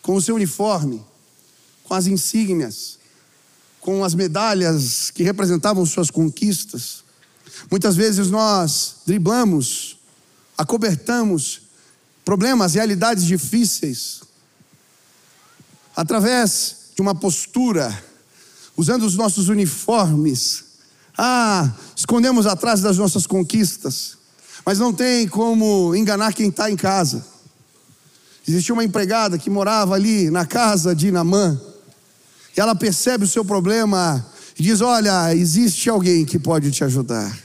com 0.00 0.14
o 0.14 0.22
seu 0.22 0.36
uniforme, 0.36 1.04
com 1.82 1.92
as 1.92 2.06
insígnias, 2.06 2.98
com 3.84 4.02
as 4.02 4.14
medalhas 4.14 5.10
que 5.10 5.22
representavam 5.22 5.84
suas 5.84 6.10
conquistas. 6.10 7.04
Muitas 7.70 7.94
vezes 7.94 8.30
nós 8.30 8.94
driblamos, 9.06 9.98
acobertamos 10.56 11.60
problemas, 12.24 12.72
realidades 12.72 13.26
difíceis, 13.26 14.22
através 15.94 16.76
de 16.96 17.02
uma 17.02 17.14
postura, 17.14 18.02
usando 18.74 19.02
os 19.02 19.16
nossos 19.16 19.50
uniformes. 19.50 20.64
Ah, 21.16 21.70
escondemos 21.94 22.46
atrás 22.46 22.80
das 22.80 22.96
nossas 22.96 23.26
conquistas, 23.26 24.16
mas 24.64 24.78
não 24.78 24.94
tem 24.94 25.28
como 25.28 25.94
enganar 25.94 26.32
quem 26.32 26.48
está 26.48 26.70
em 26.70 26.76
casa. 26.76 27.22
Existia 28.48 28.72
uma 28.72 28.82
empregada 28.82 29.36
que 29.36 29.50
morava 29.50 29.94
ali 29.94 30.30
na 30.30 30.46
casa 30.46 30.96
de 30.96 31.12
Namã 31.12 31.60
ela 32.60 32.74
percebe 32.74 33.24
o 33.24 33.28
seu 33.28 33.44
problema 33.44 34.24
e 34.58 34.62
diz: 34.62 34.80
Olha, 34.80 35.34
existe 35.34 35.90
alguém 35.90 36.24
que 36.24 36.38
pode 36.38 36.70
te 36.70 36.84
ajudar. 36.84 37.36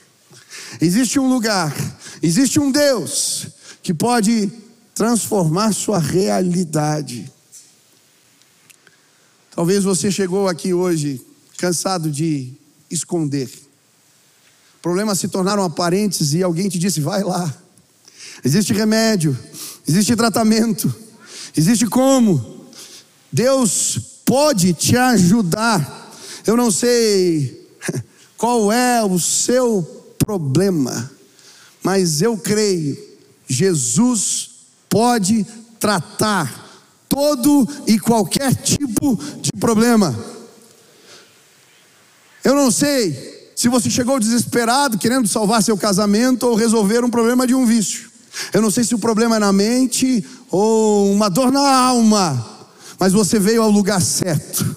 Existe 0.80 1.20
um 1.20 1.28
lugar, 1.28 1.76
existe 2.22 2.60
um 2.60 2.72
Deus 2.72 3.48
que 3.82 3.94
pode 3.94 4.52
transformar 4.94 5.74
sua 5.74 5.98
realidade. 5.98 7.32
Talvez 9.52 9.84
você 9.84 10.12
chegou 10.12 10.48
aqui 10.48 10.74
hoje 10.74 11.22
cansado 11.58 12.12
de 12.12 12.54
esconder. 12.90 13.50
Problemas 14.82 15.20
se 15.20 15.28
tornaram 15.28 15.64
aparentes 15.64 16.34
e 16.34 16.44
alguém 16.44 16.70
te 16.70 16.80
disse: 16.80 17.02
vai 17.02 17.24
lá. 17.24 17.54
Existe 18.44 18.72
remédio, 18.74 19.38
existe 19.88 20.16
tratamento, 20.16 20.94
existe 21.56 21.88
como. 21.88 22.60
Deus 23.32 24.09
pode 24.30 24.74
te 24.74 24.96
ajudar. 24.96 26.14
Eu 26.46 26.56
não 26.56 26.70
sei 26.70 27.68
qual 28.38 28.72
é 28.72 29.04
o 29.04 29.18
seu 29.18 29.82
problema, 30.20 31.10
mas 31.82 32.22
eu 32.22 32.38
creio, 32.38 32.96
Jesus 33.48 34.52
pode 34.88 35.44
tratar 35.80 36.86
todo 37.10 37.68
e 37.88 37.98
qualquer 37.98 38.54
tipo 38.54 39.20
de 39.42 39.52
problema. 39.54 40.16
Eu 42.44 42.54
não 42.54 42.70
sei 42.70 43.52
se 43.56 43.68
você 43.68 43.90
chegou 43.90 44.20
desesperado 44.20 45.00
querendo 45.00 45.28
salvar 45.28 45.64
seu 45.64 45.76
casamento 45.76 46.44
ou 46.44 46.54
resolver 46.54 47.04
um 47.04 47.10
problema 47.10 47.48
de 47.48 47.56
um 47.56 47.66
vício. 47.66 48.12
Eu 48.54 48.62
não 48.62 48.70
sei 48.70 48.84
se 48.84 48.94
o 48.94 49.00
problema 49.00 49.38
é 49.38 49.40
na 49.40 49.52
mente 49.52 50.24
ou 50.52 51.12
uma 51.12 51.30
dor 51.30 51.52
na 51.52 51.68
alma. 51.68 52.59
Mas 53.00 53.14
você 53.14 53.40
veio 53.40 53.62
ao 53.62 53.70
lugar 53.70 54.02
certo. 54.02 54.76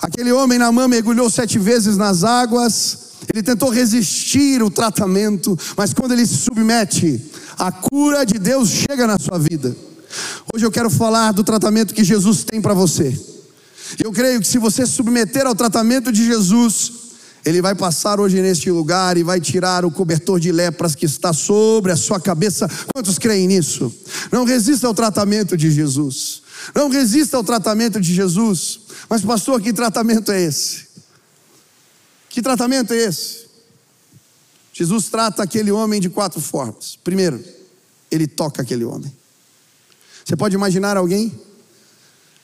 Aquele 0.00 0.32
homem 0.32 0.58
na 0.58 0.72
mão 0.72 0.88
mergulhou 0.88 1.30
sete 1.30 1.58
vezes 1.58 1.96
nas 1.96 2.24
águas, 2.24 2.98
ele 3.32 3.42
tentou 3.42 3.70
resistir 3.70 4.62
o 4.62 4.70
tratamento, 4.70 5.56
mas 5.76 5.94
quando 5.94 6.12
ele 6.12 6.26
se 6.26 6.36
submete, 6.36 7.22
a 7.56 7.70
cura 7.70 8.24
de 8.24 8.38
Deus 8.38 8.68
chega 8.68 9.06
na 9.06 9.18
sua 9.18 9.38
vida. 9.38 9.74
Hoje 10.52 10.66
eu 10.66 10.70
quero 10.70 10.90
falar 10.90 11.32
do 11.32 11.44
tratamento 11.44 11.94
que 11.94 12.04
Jesus 12.04 12.44
tem 12.44 12.60
para 12.60 12.74
você. 12.74 13.18
Eu 14.02 14.10
creio 14.12 14.40
que 14.40 14.46
se 14.46 14.58
você 14.58 14.84
submeter 14.84 15.46
ao 15.46 15.54
tratamento 15.54 16.10
de 16.10 16.24
Jesus, 16.24 16.92
ele 17.44 17.62
vai 17.62 17.74
passar 17.74 18.20
hoje 18.20 18.40
neste 18.40 18.70
lugar 18.70 19.16
e 19.16 19.22
vai 19.22 19.40
tirar 19.40 19.84
o 19.84 19.90
cobertor 19.90 20.38
de 20.38 20.52
lepras 20.52 20.94
que 20.94 21.06
está 21.06 21.32
sobre 21.32 21.92
a 21.92 21.96
sua 21.96 22.20
cabeça. 22.20 22.68
Quantos 22.94 23.18
creem 23.18 23.46
nisso? 23.46 23.92
Não 24.30 24.44
resista 24.44 24.86
ao 24.86 24.94
tratamento 24.94 25.56
de 25.56 25.70
Jesus. 25.70 26.41
Não 26.74 26.88
resista 26.88 27.36
ao 27.36 27.44
tratamento 27.44 28.00
de 28.00 28.14
Jesus. 28.14 28.80
Mas, 29.08 29.22
pastor, 29.22 29.60
que 29.60 29.72
tratamento 29.72 30.30
é 30.30 30.42
esse? 30.42 30.86
Que 32.28 32.40
tratamento 32.40 32.92
é 32.92 32.96
esse? 32.96 33.46
Jesus 34.72 35.08
trata 35.08 35.42
aquele 35.42 35.70
homem 35.70 36.00
de 36.00 36.08
quatro 36.08 36.40
formas. 36.40 36.96
Primeiro, 36.96 37.42
ele 38.10 38.26
toca 38.26 38.62
aquele 38.62 38.84
homem. 38.84 39.12
Você 40.24 40.36
pode 40.36 40.54
imaginar 40.54 40.96
alguém 40.96 41.38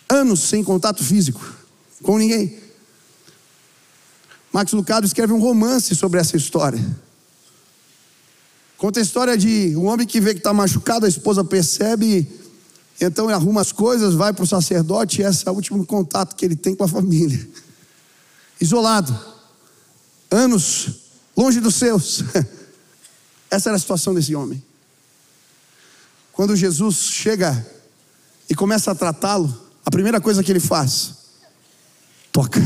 anos 0.09 0.41
sem 0.41 0.63
contato 0.65 1.03
físico 1.05 1.41
com 2.03 2.19
ninguém. 2.19 2.59
Max 4.53 4.73
Lucado 4.73 5.07
escreve 5.07 5.33
um 5.33 5.41
romance 5.41 5.95
sobre 5.95 6.21
essa 6.21 6.37
história. 6.37 6.85
Conta 8.77 9.01
a 9.01 9.03
história 9.03 9.37
de 9.37 9.75
um 9.77 9.87
homem 9.87 10.07
que 10.07 10.21
vê 10.21 10.33
que 10.33 10.41
está 10.41 10.53
machucado, 10.53 11.05
a 11.05 11.09
esposa 11.09 11.45
percebe, 11.45 12.31
então 13.01 13.27
ele 13.27 13.35
arruma 13.35 13.61
as 13.61 13.71
coisas, 13.71 14.15
vai 14.15 14.33
para 14.33 14.43
o 14.43 14.47
sacerdote, 14.47 15.21
e 15.21 15.25
esse 15.25 15.47
é 15.47 15.51
o 15.51 15.55
último 15.55 15.85
contato 15.87 16.35
que 16.35 16.45
ele 16.45 16.57
tem 16.57 16.75
com 16.75 16.85
a 16.85 16.89
família. 16.89 17.49
Isolado, 18.61 19.17
anos 20.31 20.89
longe 21.37 21.61
dos 21.61 21.77
seus. 21.77 22.25
Essa 23.51 23.71
era 23.71 23.77
a 23.77 23.79
situação 23.79 24.13
desse 24.13 24.35
homem. 24.35 24.63
Quando 26.33 26.55
Jesus 26.57 26.97
chega 26.97 27.67
e 28.51 28.55
começa 28.55 28.91
a 28.91 28.95
tratá-lo, 28.95 29.53
a 29.85 29.91
primeira 29.91 30.21
coisa 30.21 30.43
que 30.43 30.53
ele 30.53 30.61
faz, 30.61 31.15
toca. 32.33 32.61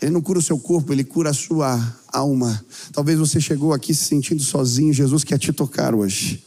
Ele 0.00 0.10
não 0.10 0.22
cura 0.22 0.38
o 0.38 0.42
seu 0.42 0.58
corpo, 0.58 0.92
ele 0.92 1.04
cura 1.04 1.30
a 1.30 1.34
sua 1.34 1.96
alma. 2.08 2.64
Talvez 2.92 3.18
você 3.18 3.40
chegou 3.40 3.72
aqui 3.72 3.94
se 3.94 4.04
sentindo 4.04 4.42
sozinho, 4.42 4.92
Jesus 4.92 5.24
quer 5.24 5.38
te 5.38 5.52
tocar 5.52 5.94
hoje. 5.94 6.44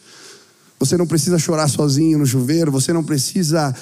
Você 0.83 0.97
não 0.97 1.07
precisa 1.07 1.39
chorar 1.39 1.69
sozinho 1.69 2.19
no 2.19 2.25
chuveiro, 2.25 2.69
você 2.69 2.91
não 2.91 3.05
precisa 3.05 3.73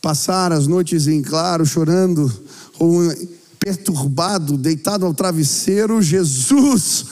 passar 0.00 0.52
as 0.52 0.68
noites 0.68 1.08
em 1.08 1.20
claro 1.20 1.66
chorando 1.66 2.32
ou 2.78 3.12
perturbado, 3.58 4.56
deitado 4.56 5.04
ao 5.04 5.12
travesseiro. 5.12 6.00
Jesus, 6.00 7.06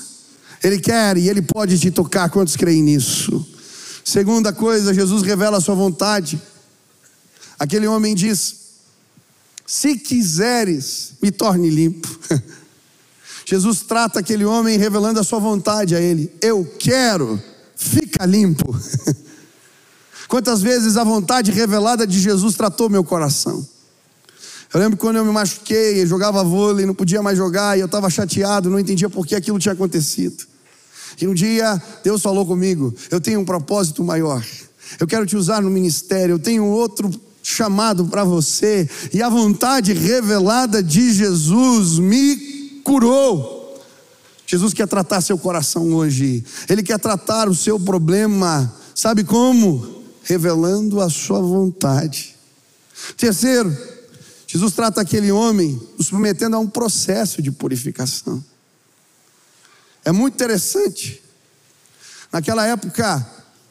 Ele 0.62 0.78
quer 0.78 1.16
e 1.16 1.28
Ele 1.28 1.42
pode 1.42 1.76
te 1.76 1.90
tocar. 1.90 2.30
Quantos 2.30 2.54
creem 2.54 2.84
nisso? 2.84 3.44
Segunda 4.04 4.52
coisa, 4.52 4.94
Jesus 4.94 5.24
revela 5.24 5.58
a 5.58 5.60
sua 5.60 5.74
vontade. 5.74 6.40
Aquele 7.58 7.88
homem 7.88 8.14
diz: 8.14 8.54
Se 9.66 9.96
quiseres, 9.96 11.14
me 11.20 11.32
torne 11.32 11.68
limpo. 11.68 12.08
Jesus 13.44 13.80
trata 13.80 14.20
aquele 14.20 14.44
homem 14.44 14.78
revelando 14.78 15.18
a 15.18 15.24
sua 15.24 15.40
vontade 15.40 15.96
a 15.96 16.00
ele: 16.00 16.32
Eu 16.40 16.64
quero, 16.78 17.42
fica 17.74 18.24
limpo. 18.24 18.72
Quantas 20.32 20.62
vezes 20.62 20.96
a 20.96 21.04
vontade 21.04 21.50
revelada 21.50 22.06
de 22.06 22.18
Jesus 22.18 22.54
tratou 22.54 22.88
meu 22.88 23.04
coração? 23.04 23.68
Eu 24.72 24.80
lembro 24.80 24.96
quando 24.96 25.16
eu 25.16 25.26
me 25.26 25.30
machuquei, 25.30 26.00
eu 26.00 26.06
jogava 26.06 26.42
vôlei, 26.42 26.86
não 26.86 26.94
podia 26.94 27.22
mais 27.22 27.36
jogar, 27.36 27.76
e 27.76 27.80
eu 27.82 27.84
estava 27.84 28.08
chateado, 28.08 28.70
não 28.70 28.80
entendia 28.80 29.10
por 29.10 29.26
que 29.26 29.34
aquilo 29.34 29.58
tinha 29.58 29.74
acontecido. 29.74 30.42
E 31.20 31.28
um 31.28 31.34
dia 31.34 31.78
Deus 32.02 32.22
falou 32.22 32.46
comigo: 32.46 32.94
Eu 33.10 33.20
tenho 33.20 33.40
um 33.40 33.44
propósito 33.44 34.02
maior. 34.02 34.42
Eu 34.98 35.06
quero 35.06 35.26
te 35.26 35.36
usar 35.36 35.60
no 35.60 35.68
ministério. 35.68 36.36
Eu 36.36 36.38
tenho 36.38 36.64
outro 36.64 37.10
chamado 37.42 38.06
para 38.06 38.24
você. 38.24 38.88
E 39.12 39.22
a 39.22 39.28
vontade 39.28 39.92
revelada 39.92 40.82
de 40.82 41.12
Jesus 41.12 41.98
me 41.98 42.80
curou. 42.82 43.78
Jesus 44.46 44.72
quer 44.72 44.88
tratar 44.88 45.20
seu 45.20 45.36
coração 45.36 45.92
hoje. 45.92 46.42
Ele 46.70 46.82
quer 46.82 46.98
tratar 46.98 47.50
o 47.50 47.54
seu 47.54 47.78
problema. 47.78 48.74
Sabe 48.94 49.24
como? 49.24 50.00
Revelando 50.24 51.00
a 51.00 51.10
sua 51.10 51.40
vontade. 51.40 52.36
Terceiro, 53.16 53.76
Jesus 54.46 54.72
trata 54.74 55.00
aquele 55.00 55.32
homem 55.32 55.80
nos 55.96 56.08
submetendo 56.08 56.56
a 56.56 56.58
um 56.58 56.68
processo 56.68 57.40
de 57.40 57.50
purificação. 57.50 58.44
É 60.04 60.12
muito 60.12 60.34
interessante. 60.34 61.22
Naquela 62.30 62.66
época, 62.66 63.26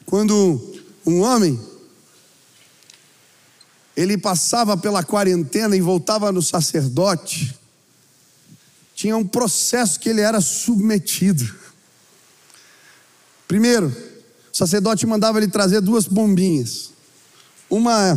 quando 0.06 0.82
um 1.06 1.22
homem 1.22 1.60
ele 3.96 4.18
passava 4.18 4.78
pela 4.78 5.04
quarentena 5.04 5.76
e 5.76 5.82
voltava 5.82 6.32
no 6.32 6.42
sacerdote, 6.42 7.58
tinha 8.96 9.18
um 9.18 9.28
processo 9.28 10.00
que 10.00 10.10
ele 10.10 10.22
era 10.22 10.40
submetido. 10.42 11.56
Primeiro, 13.48 13.96
sacerdote 14.62 15.08
mandava 15.08 15.40
ele 15.40 15.48
trazer 15.48 15.82
duas 15.82 16.06
bombinhas. 16.06 16.92
Uma, 17.68 18.14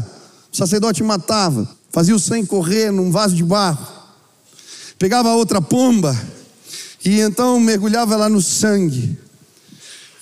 o 0.52 0.56
sacerdote 0.56 1.02
matava, 1.02 1.66
fazia 1.90 2.14
o 2.14 2.18
sangue 2.18 2.46
correr 2.46 2.90
num 2.90 3.10
vaso 3.10 3.34
de 3.34 3.42
barro, 3.42 3.86
pegava 4.98 5.30
a 5.30 5.36
outra 5.36 5.62
pomba 5.62 6.14
e 7.02 7.18
então 7.20 7.58
mergulhava 7.58 8.14
lá 8.16 8.28
no 8.28 8.42
sangue. 8.42 9.18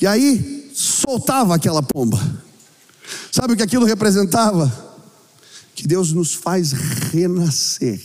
E 0.00 0.06
aí 0.06 0.70
soltava 0.72 1.56
aquela 1.56 1.82
pomba. 1.82 2.20
Sabe 3.32 3.54
o 3.54 3.56
que 3.56 3.62
aquilo 3.62 3.84
representava? 3.84 4.70
Que 5.74 5.88
Deus 5.88 6.12
nos 6.12 6.34
faz 6.34 6.70
renascer, 6.70 8.00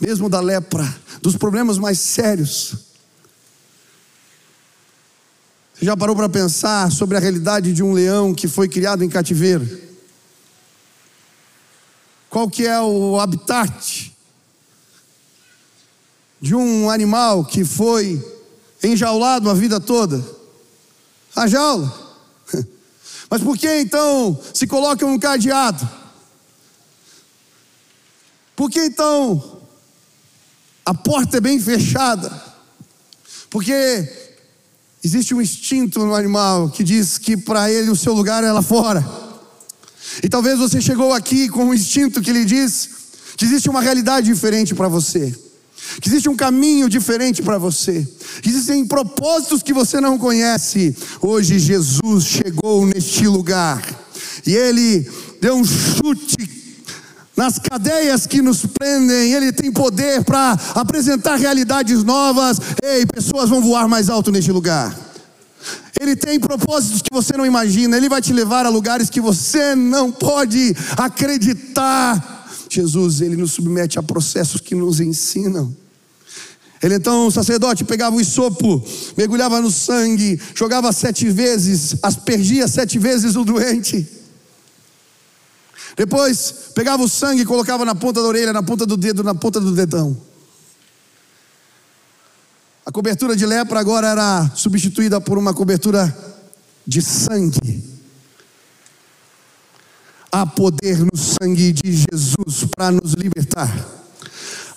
mesmo 0.00 0.30
da 0.30 0.40
lepra, 0.40 0.96
dos 1.20 1.36
problemas 1.36 1.76
mais 1.76 1.98
sérios. 1.98 2.91
Já 5.82 5.96
parou 5.96 6.14
para 6.14 6.28
pensar 6.28 6.92
sobre 6.92 7.16
a 7.16 7.20
realidade 7.20 7.72
de 7.72 7.82
um 7.82 7.92
leão 7.92 8.32
que 8.32 8.46
foi 8.46 8.68
criado 8.68 9.02
em 9.02 9.08
cativeiro? 9.08 9.68
Qual 12.30 12.48
que 12.48 12.64
é 12.64 12.80
o 12.80 13.18
habitat 13.18 14.12
de 16.40 16.54
um 16.54 16.88
animal 16.88 17.44
que 17.44 17.64
foi 17.64 18.24
enjaulado 18.80 19.50
a 19.50 19.54
vida 19.54 19.80
toda? 19.80 20.24
A 21.34 21.48
jaula. 21.48 21.92
Mas 23.28 23.42
por 23.42 23.58
que 23.58 23.80
então 23.80 24.40
se 24.54 24.68
coloca 24.68 25.04
um 25.04 25.18
cadeado? 25.18 25.90
Por 28.54 28.70
que 28.70 28.78
então 28.78 29.60
a 30.86 30.94
porta 30.94 31.38
é 31.38 31.40
bem 31.40 31.58
fechada? 31.58 32.30
Porque 33.50 34.30
existe 35.02 35.34
um 35.34 35.40
instinto 35.42 36.04
no 36.04 36.14
animal 36.14 36.68
que 36.70 36.84
diz 36.84 37.18
que 37.18 37.36
para 37.36 37.70
ele 37.70 37.90
o 37.90 37.96
seu 37.96 38.12
lugar 38.12 38.44
é 38.44 38.52
lá 38.52 38.62
fora. 38.62 39.04
E 40.22 40.28
talvez 40.28 40.58
você 40.58 40.80
chegou 40.80 41.12
aqui 41.12 41.48
com 41.48 41.66
um 41.66 41.74
instinto 41.74 42.20
que 42.20 42.32
lhe 42.32 42.44
diz 42.44 42.90
que 43.36 43.44
existe 43.44 43.68
uma 43.68 43.80
realidade 43.80 44.26
diferente 44.26 44.74
para 44.74 44.88
você 44.88 45.34
que 46.00 46.08
existe 46.08 46.28
um 46.28 46.36
caminho 46.36 46.88
diferente 46.88 47.42
para 47.42 47.58
você, 47.58 48.06
que 48.40 48.48
existem 48.48 48.86
propósitos 48.86 49.62
que 49.62 49.72
você 49.72 50.00
não 50.00 50.16
conhece. 50.16 50.96
Hoje 51.20 51.58
Jesus 51.58 52.24
chegou 52.24 52.86
neste 52.86 53.26
lugar 53.26 53.82
e 54.46 54.54
ele 54.54 55.08
deu 55.40 55.56
um 55.56 55.64
chute 55.64 56.61
nas 57.36 57.58
cadeias 57.58 58.26
que 58.26 58.42
nos 58.42 58.66
prendem, 58.66 59.32
ele 59.32 59.52
tem 59.52 59.72
poder 59.72 60.22
para 60.22 60.52
apresentar 60.74 61.36
realidades 61.36 62.04
novas. 62.04 62.58
Ei, 62.82 63.06
pessoas 63.06 63.48
vão 63.48 63.62
voar 63.62 63.88
mais 63.88 64.10
alto 64.10 64.30
neste 64.30 64.52
lugar. 64.52 64.94
Ele 66.00 66.16
tem 66.16 66.38
propósitos 66.38 67.00
que 67.00 67.12
você 67.12 67.36
não 67.36 67.46
imagina, 67.46 67.96
ele 67.96 68.08
vai 68.08 68.20
te 68.20 68.32
levar 68.32 68.66
a 68.66 68.68
lugares 68.68 69.08
que 69.08 69.20
você 69.20 69.74
não 69.74 70.10
pode 70.10 70.74
acreditar. 70.96 72.46
Jesus, 72.68 73.20
ele 73.20 73.36
nos 73.36 73.52
submete 73.52 73.98
a 73.98 74.02
processos 74.02 74.60
que 74.60 74.74
nos 74.74 75.00
ensinam. 75.00 75.74
Ele 76.82 76.96
então, 76.96 77.28
o 77.28 77.30
sacerdote, 77.30 77.84
pegava 77.84 78.16
o 78.16 78.20
isopo, 78.20 78.82
mergulhava 79.16 79.60
no 79.60 79.70
sangue, 79.70 80.40
jogava 80.54 80.92
sete 80.92 81.28
vezes, 81.28 81.94
aspergia 82.02 82.66
sete 82.66 82.98
vezes 82.98 83.36
o 83.36 83.44
doente. 83.44 84.21
Depois, 85.96 86.70
pegava 86.74 87.02
o 87.02 87.08
sangue 87.08 87.42
e 87.42 87.46
colocava 87.46 87.84
na 87.84 87.94
ponta 87.94 88.22
da 88.22 88.28
orelha, 88.28 88.52
na 88.52 88.62
ponta 88.62 88.86
do 88.86 88.96
dedo, 88.96 89.22
na 89.22 89.34
ponta 89.34 89.60
do 89.60 89.72
dedão. 89.72 90.16
A 92.84 92.90
cobertura 92.90 93.36
de 93.36 93.46
lepra 93.46 93.78
agora 93.78 94.08
era 94.08 94.50
substituída 94.56 95.20
por 95.20 95.38
uma 95.38 95.54
cobertura 95.54 96.14
de 96.86 97.00
sangue. 97.00 97.92
Há 100.32 100.46
poder 100.46 100.98
no 100.98 101.16
sangue 101.16 101.72
de 101.72 101.92
Jesus 101.92 102.64
para 102.74 102.90
nos 102.90 103.12
libertar. 103.12 103.70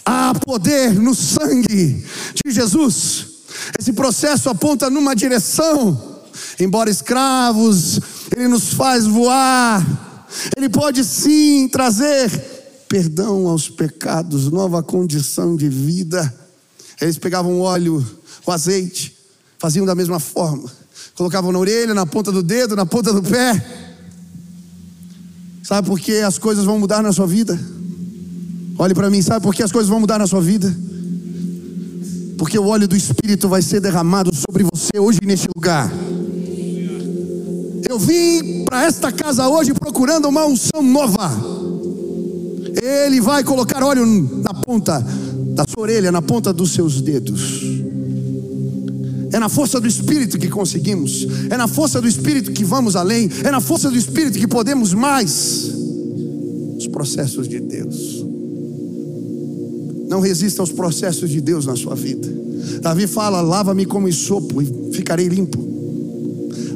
Há 0.06 0.36
poder 0.36 0.94
no 0.94 1.16
sangue 1.16 2.06
de 2.44 2.52
Jesus. 2.52 3.28
Esse 3.80 3.94
processo 3.94 4.50
aponta 4.50 4.90
numa 4.90 5.16
direção. 5.16 6.24
Embora 6.60 6.90
escravos, 6.90 8.00
ele 8.36 8.48
nos 8.48 8.74
faz 8.74 9.08
voar. 9.08 10.05
Ele 10.56 10.70
pode 10.70 11.04
sim 11.04 11.68
trazer 11.68 12.30
perdão 12.88 13.48
aos 13.48 13.70
pecados, 13.70 14.52
nova 14.52 14.82
condição 14.84 15.56
de 15.56 15.68
vida. 15.68 16.34
Eles 17.02 17.18
pegavam 17.18 17.60
o 17.60 17.62
óleo, 17.62 18.06
o 18.46 18.52
azeite, 18.52 19.16
faziam 19.60 19.86
da 19.86 19.96
mesma 19.96 20.20
forma. 20.20 20.72
Colocavam 21.16 21.52
na 21.52 21.60
orelha, 21.60 21.94
na 21.94 22.06
ponta 22.06 22.32
do 22.32 22.44
dedo, 22.44 22.76
na 22.76 22.86
ponta 22.86 23.12
do 23.12 23.22
pé. 23.22 23.66
Sabe 25.64 25.88
por 25.88 26.00
que 26.00 26.20
as 26.20 26.38
coisas 26.38 26.64
vão 26.64 26.78
mudar 26.80 27.02
na 27.02 27.12
sua 27.12 27.26
vida? 27.26 27.60
Olhe 28.78 28.94
para 28.94 29.10
mim, 29.10 29.22
sabe 29.22 29.44
por 29.44 29.56
que 29.56 29.64
as 29.64 29.72
coisas 29.72 29.90
vão 29.90 30.00
mudar 30.00 30.20
na 30.20 30.28
sua 30.28 30.42
vida? 30.42 30.76
Porque 32.38 32.60
o 32.60 32.68
óleo 32.68 32.88
do 32.88 32.96
Espírito 32.96 33.48
vai 33.48 33.62
ser 33.62 33.80
derramado 33.80 34.32
sobre 34.36 34.64
você 34.64 35.00
hoje 35.00 35.20
neste 35.24 35.48
lugar. 35.56 35.92
Eu 37.88 38.00
vim 38.00 38.64
para 38.66 38.86
esta 38.86 39.12
casa 39.12 39.48
hoje 39.48 39.74
procurando 39.74 40.28
uma 40.28 40.46
unção 40.46 40.82
nova. 40.82 41.32
Ele 42.82 43.22
vai 43.22 43.44
colocar 43.44 43.84
óleo 43.84 44.06
na 44.06 44.54
ponta 44.54 45.00
da 45.54 45.64
sua 45.68 45.84
orelha, 45.84 46.12
na 46.12 46.22
ponta 46.22 46.52
dos 46.52 46.72
seus 46.72 47.00
dedos. 47.00 47.64
É 49.32 49.40
na 49.40 49.50
força 49.50 49.80
do 49.80 49.88
Espírito 49.88 50.38
que 50.40 50.48
conseguimos, 50.48 51.28
é 51.50 51.58
na 51.58 51.68
força 51.68 52.02
do 52.02 52.08
Espírito 52.08 52.52
que 52.52 52.64
vamos 52.64 52.96
além, 52.96 53.30
é 53.44 53.52
na 53.52 53.60
força 53.60 53.90
do 53.90 53.98
Espírito 53.98 54.40
que 54.40 54.48
podemos 54.48 54.94
mais. 54.94 55.72
Os 56.78 56.88
processos 56.88 57.48
de 57.48 57.60
Deus. 57.60 58.26
Não 60.08 60.20
resista 60.20 60.62
aos 60.62 60.72
processos 60.72 61.30
de 61.30 61.42
Deus 61.42 61.66
na 61.66 61.76
sua 61.76 61.96
vida. 61.96 62.28
Davi 62.82 63.08
fala: 63.08 63.42
lava-me 63.42 63.86
como 63.86 64.12
sopo 64.12 64.62
e 64.62 64.92
ficarei 64.92 65.28
limpo. 65.28 65.75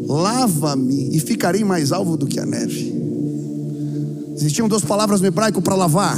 Lava-me 0.09 1.15
e 1.15 1.19
ficarei 1.19 1.63
mais 1.63 1.91
alvo 1.91 2.17
do 2.17 2.25
que 2.25 2.39
a 2.39 2.45
neve. 2.45 2.91
Existiam 4.35 4.67
duas 4.67 4.83
palavras 4.83 5.21
no 5.21 5.27
hebraico 5.27 5.61
para 5.61 5.75
lavar. 5.75 6.17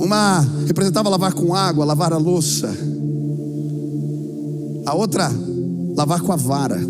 Uma 0.00 0.40
representava 0.66 1.10
lavar 1.10 1.34
com 1.34 1.54
água, 1.54 1.84
lavar 1.84 2.14
a 2.14 2.16
louça. 2.16 2.74
A 4.86 4.94
outra, 4.94 5.30
lavar 5.94 6.22
com 6.22 6.32
a 6.32 6.36
vara. 6.36 6.80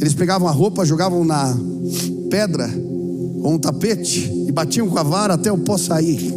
Eles 0.00 0.14
pegavam 0.14 0.48
a 0.48 0.52
roupa, 0.52 0.86
jogavam 0.86 1.22
na 1.22 1.54
pedra 2.30 2.68
ou 3.42 3.52
um 3.52 3.58
tapete 3.58 4.32
e 4.48 4.52
batiam 4.52 4.88
com 4.88 4.98
a 4.98 5.02
vara 5.02 5.34
até 5.34 5.52
o 5.52 5.58
pó 5.58 5.76
sair. 5.76 6.32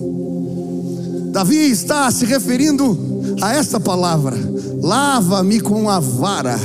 Davi 1.32 1.71
está 1.71 2.12
se 2.12 2.25
referindo 2.25 2.97
a 3.41 3.54
essa 3.54 3.80
palavra: 3.80 4.36
lava-me 4.82 5.62
com 5.62 5.89
a 5.89 6.02
vara. 6.02 6.60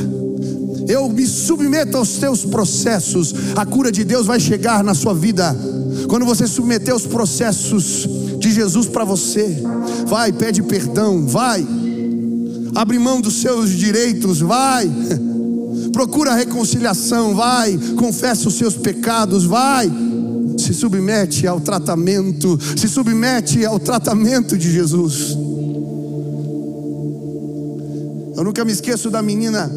Eu 0.89 1.09
me 1.09 1.27
submeto 1.27 1.97
aos 1.97 2.19
teus 2.19 2.45
processos. 2.45 3.35
A 3.57 3.65
cura 3.65 3.91
de 3.91 4.05
Deus 4.05 4.27
vai 4.27 4.39
chegar 4.39 4.85
na 4.85 4.95
sua 4.95 5.15
vida. 5.15 5.57
Quando 6.09 6.27
você 6.27 6.47
submeter 6.47 6.93
aos 6.93 7.07
processos 7.07 8.07
de 8.39 8.53
Jesus 8.53 8.87
para 8.87 9.05
você, 9.05 9.57
vai, 10.07 10.33
pede 10.33 10.63
perdão, 10.63 11.27
vai 11.27 11.67
abre 12.75 12.99
mão 12.99 13.21
dos 13.21 13.35
seus 13.35 13.71
direitos, 13.71 14.41
vai. 14.41 14.91
Procura 15.93 16.33
a 16.33 16.35
reconciliação, 16.35 17.35
vai. 17.35 17.79
Confessa 17.97 18.49
os 18.49 18.55
seus 18.55 18.75
pecados, 18.75 19.45
vai. 19.45 19.91
Se 20.59 20.75
submete 20.75 21.47
ao 21.47 21.61
tratamento, 21.61 22.59
se 22.77 22.89
submete 22.89 23.65
ao 23.65 23.79
tratamento 23.79 24.59
de 24.59 24.71
Jesus. 24.73 25.37
Eu 28.37 28.43
nunca 28.43 28.65
me 28.65 28.73
esqueço 28.73 29.11
da 29.11 29.23
menina 29.23 29.71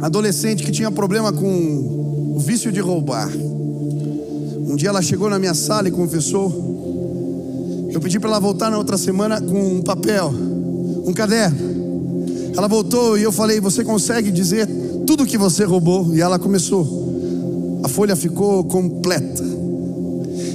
adolescente 0.00 0.62
que 0.62 0.70
tinha 0.70 0.90
problema 0.90 1.32
com 1.32 2.34
o 2.36 2.38
vício 2.38 2.70
de 2.70 2.80
roubar. 2.80 3.30
Um 3.34 4.76
dia 4.76 4.90
ela 4.90 5.02
chegou 5.02 5.28
na 5.28 5.38
minha 5.38 5.54
sala 5.54 5.88
e 5.88 5.90
confessou. 5.90 7.88
Eu 7.90 8.00
pedi 8.00 8.20
para 8.20 8.30
ela 8.30 8.40
voltar 8.40 8.70
na 8.70 8.78
outra 8.78 8.96
semana 8.96 9.40
com 9.40 9.78
um 9.78 9.82
papel, 9.82 10.32
um 11.04 11.12
caderno. 11.12 11.58
Ela 12.56 12.68
voltou 12.68 13.18
e 13.18 13.22
eu 13.22 13.32
falei: 13.32 13.60
Você 13.60 13.82
consegue 13.82 14.30
dizer 14.30 14.68
tudo 15.06 15.26
que 15.26 15.38
você 15.38 15.64
roubou? 15.64 16.14
E 16.14 16.20
ela 16.20 16.38
começou. 16.38 17.80
A 17.82 17.88
folha 17.88 18.14
ficou 18.14 18.64
completa. 18.64 19.42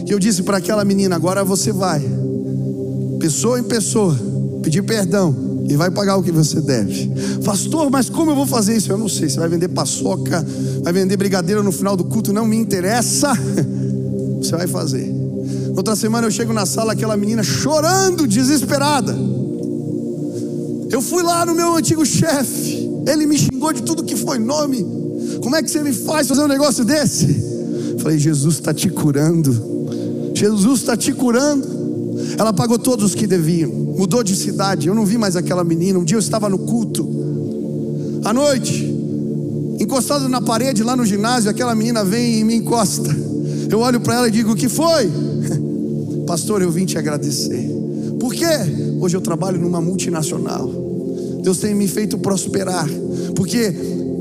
E 0.08 0.12
eu 0.12 0.20
disse 0.20 0.44
para 0.44 0.58
aquela 0.58 0.86
menina: 0.86 1.16
Agora 1.16 1.44
você 1.44 1.72
vai, 1.72 2.02
pessoa 3.20 3.60
em 3.60 3.64
pessoa, 3.64 4.18
pedir 4.62 4.84
perdão 4.84 5.53
e 5.68 5.76
vai 5.76 5.90
pagar 5.90 6.18
o 6.18 6.24
que 6.24 6.32
você 6.32 6.60
deve. 6.62 7.12
Pastor, 7.44 7.90
mas 7.90 8.10
como 8.10 8.32
eu 8.32 8.36
vou 8.36 8.46
fazer 8.46 8.76
isso? 8.76 8.92
Eu 8.92 8.98
não 8.98 9.08
sei. 9.08 9.30
Você 9.30 9.40
vai 9.40 9.50
vender 9.50 9.70
paçoca, 9.70 10.46
vai 10.82 10.94
vender 10.94 11.18
brigadeiro 11.18 11.64
no 11.64 11.72
final 11.72 11.96
do 11.96 12.04
culto, 12.04 12.34
não 12.34 12.46
me 12.46 12.58
interessa. 12.58 13.32
Você 14.40 14.58
vai 14.58 14.68
fazer. 14.68 15.10
Outra 15.76 15.96
semana 15.96 16.28
eu 16.28 16.32
chego 16.32 16.52
na 16.52 16.66
sala, 16.66 16.94
aquela 16.94 17.16
menina 17.16 17.42
chorando, 17.44 18.28
desesperada. 18.28 19.18
Eu 20.92 21.02
fui 21.02 21.24
lá 21.24 21.46
no 21.46 21.56
meu 21.56 21.76
antigo 21.76 22.06
chefe, 22.06 22.90
ele 23.08 23.26
me 23.26 23.38
xingou 23.38 23.74
de 23.74 23.82
tudo 23.82 24.04
que 24.04 24.16
foi 24.16 24.38
nome. 24.38 24.86
Como 25.42 25.56
é 25.56 25.64
que 25.64 25.72
você 25.72 25.82
me 25.82 25.94
faz 25.94 26.28
fazer 26.28 26.42
um 26.42 26.48
negócio 26.48 26.86
desse? 26.86 27.98
Falei, 28.00 28.20
Jesus 28.20 28.56
está 28.56 28.74
te 28.74 28.90
curando. 28.90 30.32
Jesus 30.36 30.82
está 30.82 30.96
te 30.96 31.14
curando. 31.14 31.73
Ela 32.38 32.54
pagou 32.54 32.80
todos 32.80 33.06
os 33.06 33.16
que 33.16 33.28
deviam, 33.28 33.70
mudou 33.72 34.24
de 34.24 34.36
cidade. 34.36 34.88
Eu 34.88 34.96
não 34.96 35.06
vi 35.06 35.18
mais 35.18 35.36
aquela 35.36 35.64
menina. 35.64 36.00
Um 36.00 36.04
dia 36.04 36.16
eu 36.16 36.20
estava 36.20 36.50
no 36.50 36.60
culto, 36.60 37.08
à 38.26 38.34
noite, 38.34 38.84
encostado 39.80 40.28
na 40.28 40.42
parede 40.42 40.84
lá 40.84 40.96
no 40.96 41.06
ginásio. 41.06 41.50
Aquela 41.50 41.76
menina 41.76 42.04
vem 42.04 42.40
e 42.40 42.44
me 42.44 42.56
encosta. 42.56 43.16
Eu 43.70 43.80
olho 43.80 44.00
para 44.00 44.16
ela 44.16 44.28
e 44.28 44.32
digo: 44.32 44.52
O 44.52 44.56
que 44.56 44.70
foi? 44.70 45.12
Pastor, 46.26 46.62
eu 46.62 46.72
vim 46.72 46.86
te 46.86 46.98
agradecer. 46.98 47.70
Por 48.20 48.34
quê? 48.34 48.46
Hoje 49.00 49.18
eu 49.18 49.22
trabalho 49.22 49.60
numa 49.60 49.82
multinacional. 49.82 50.72
Deus 51.42 51.58
tem 51.58 51.76
me 51.76 51.88
feito 51.88 52.18
prosperar, 52.18 52.88
porque 53.36 53.76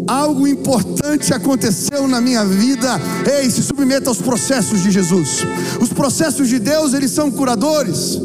algo 0.06 0.46
importante 0.46 1.32
aconteceu 1.32 2.06
na 2.08 2.20
minha 2.20 2.44
vida. 2.44 3.00
Ei, 3.38 3.50
se 3.50 3.62
submeta 3.62 4.08
aos 4.08 4.18
processos 4.18 4.82
de 4.82 4.90
Jesus. 4.90 5.44
Os 5.80 5.92
processos 5.92 6.48
de 6.48 6.58
Deus, 6.58 6.94
eles 6.94 7.10
são 7.10 7.30
curadores. 7.30 8.18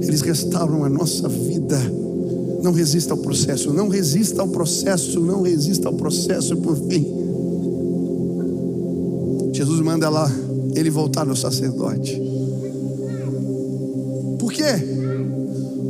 Eles 0.00 0.20
restauram 0.20 0.84
a 0.84 0.88
nossa 0.88 1.28
vida. 1.28 1.78
Não 2.62 2.72
resista 2.72 3.12
ao 3.12 3.18
processo, 3.18 3.72
não 3.72 3.88
resista 3.88 4.40
ao 4.40 4.48
processo, 4.48 5.20
não 5.20 5.42
resista 5.42 5.88
ao 5.88 5.94
processo 5.94 6.56
por 6.56 6.76
fim. 6.76 7.06
Jesus 9.52 9.80
manda 9.80 10.08
lá 10.08 10.30
ele 10.74 10.90
voltar 10.90 11.24
no 11.26 11.36
sacerdote. 11.36 12.20
Por 14.38 14.52
quê? 14.52 14.62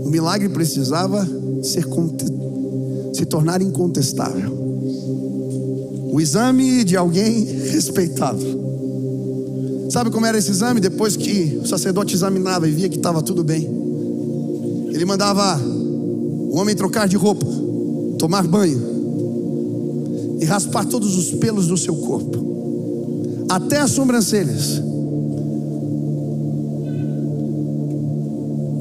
O 0.05 0.09
milagre 0.09 0.49
precisava 0.49 1.27
ser 1.63 1.87
se 3.15 3.25
tornar 3.27 3.63
incontestável. 3.63 4.62
O 6.13 6.21
exame 6.21 6.85
de 6.85 6.95
alguém 6.95 7.43
respeitado. 7.43 8.39
Sabe 9.89 10.11
como 10.11 10.27
era 10.27 10.37
esse 10.37 10.51
exame? 10.51 10.79
Depois 10.79 11.17
que 11.17 11.59
o 11.63 11.67
sacerdote 11.67 12.15
examinava 12.15 12.69
e 12.69 12.71
via 12.71 12.87
que 12.91 12.99
estava 12.99 13.23
tudo 13.23 13.43
bem, 13.43 13.63
ele 14.93 15.07
mandava 15.07 15.59
o 15.59 16.59
homem 16.59 16.77
trocar 16.77 17.09
de 17.09 17.17
roupa, 17.17 17.47
tomar 18.19 18.47
banho 18.47 18.79
e 20.39 20.45
raspar 20.45 20.85
todos 20.85 21.17
os 21.17 21.31
pelos 21.31 21.69
do 21.69 21.79
seu 21.79 21.97
corpo, 21.97 23.47
até 23.49 23.79
as 23.79 23.93
sobrancelhas. 23.93 24.83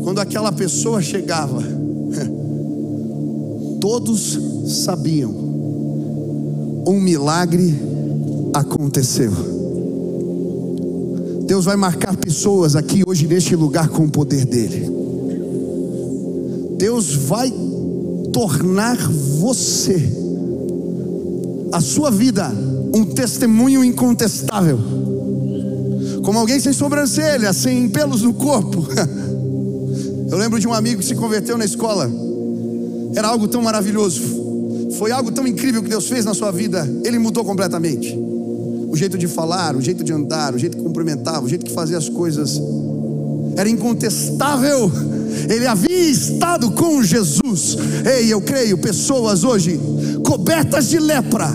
Quando 0.03 0.19
aquela 0.19 0.51
pessoa 0.51 1.01
chegava, 1.01 1.63
todos 3.79 4.37
sabiam, 4.83 5.40
um 6.91 6.99
milagre 6.99 7.73
aconteceu. 8.53 9.31
Deus 11.45 11.63
vai 11.63 11.77
marcar 11.77 12.17
pessoas 12.17 12.75
aqui 12.75 13.01
hoje 13.07 13.27
neste 13.27 13.55
lugar 13.55 13.87
com 13.87 14.03
o 14.03 14.09
poder 14.09 14.45
dEle. 14.45 14.91
Deus 16.77 17.15
vai 17.15 17.51
tornar 18.33 18.97
você, 19.39 20.11
a 21.71 21.79
sua 21.79 22.11
vida, 22.11 22.51
um 22.93 23.05
testemunho 23.05 23.83
incontestável. 23.83 24.79
Como 26.23 26.39
alguém 26.39 26.59
sem 26.59 26.73
sobrancelha, 26.73 27.53
sem 27.53 27.87
pelos 27.89 28.21
no 28.21 28.33
corpo. 28.33 28.85
Eu 30.29 30.37
lembro 30.37 30.59
de 30.59 30.67
um 30.67 30.73
amigo 30.73 30.99
que 30.99 31.07
se 31.07 31.15
converteu 31.15 31.57
na 31.57 31.65
escola 31.65 32.09
era 33.15 33.27
algo 33.27 33.47
tão 33.47 33.61
maravilhoso. 33.61 34.40
Foi 34.97 35.11
algo 35.11 35.31
tão 35.31 35.47
incrível 35.47 35.81
que 35.81 35.89
Deus 35.89 36.07
fez 36.07 36.25
na 36.25 36.33
sua 36.33 36.51
vida. 36.51 36.87
Ele 37.03 37.19
mudou 37.19 37.43
completamente. 37.43 38.17
o 38.87 38.95
jeito 38.95 39.17
de 39.17 39.25
falar, 39.25 39.75
o 39.75 39.81
jeito 39.81 40.03
de 40.03 40.11
andar, 40.11 40.53
o 40.53 40.57
jeito 40.57 40.75
que 40.75 40.83
cumprimentava, 40.83 41.45
o 41.45 41.49
jeito 41.49 41.65
que 41.65 41.71
fazia 41.71 41.97
as 41.97 42.09
coisas. 42.09 42.61
Era 43.55 43.69
incontestável. 43.69 44.91
Ele 45.49 45.65
havia 45.65 46.09
estado 46.09 46.71
com 46.71 47.01
Jesus. 47.01 47.77
Ei, 48.05 48.31
eu 48.31 48.41
creio, 48.41 48.77
pessoas 48.77 49.43
hoje 49.43 49.79
cobertas 50.25 50.89
de 50.89 50.99
lepra. 50.99 51.51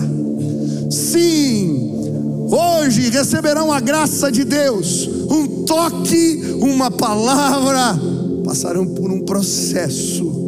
Sim, 0.89 1.91
hoje 2.49 3.09
receberão 3.09 3.71
a 3.71 3.79
graça 3.79 4.31
de 4.31 4.43
Deus, 4.43 5.07
um 5.29 5.65
toque, 5.65 6.57
uma 6.61 6.89
palavra, 6.89 7.99
passarão 8.43 8.87
por 8.87 9.11
um 9.11 9.21
processo. 9.21 10.46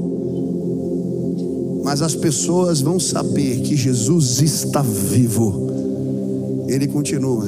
Mas 1.90 2.04
as 2.04 2.14
pessoas 2.14 2.82
vão 2.82 3.00
saber 3.00 3.62
que 3.62 3.76
Jesus 3.76 4.44
está 4.44 4.84
vivo. 4.84 5.72
Ele 6.68 6.88
continua 6.88 7.48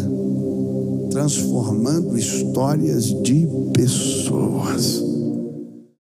transformando 1.11 2.17
histórias 2.17 3.05
de 3.21 3.47
pessoas. 3.71 5.10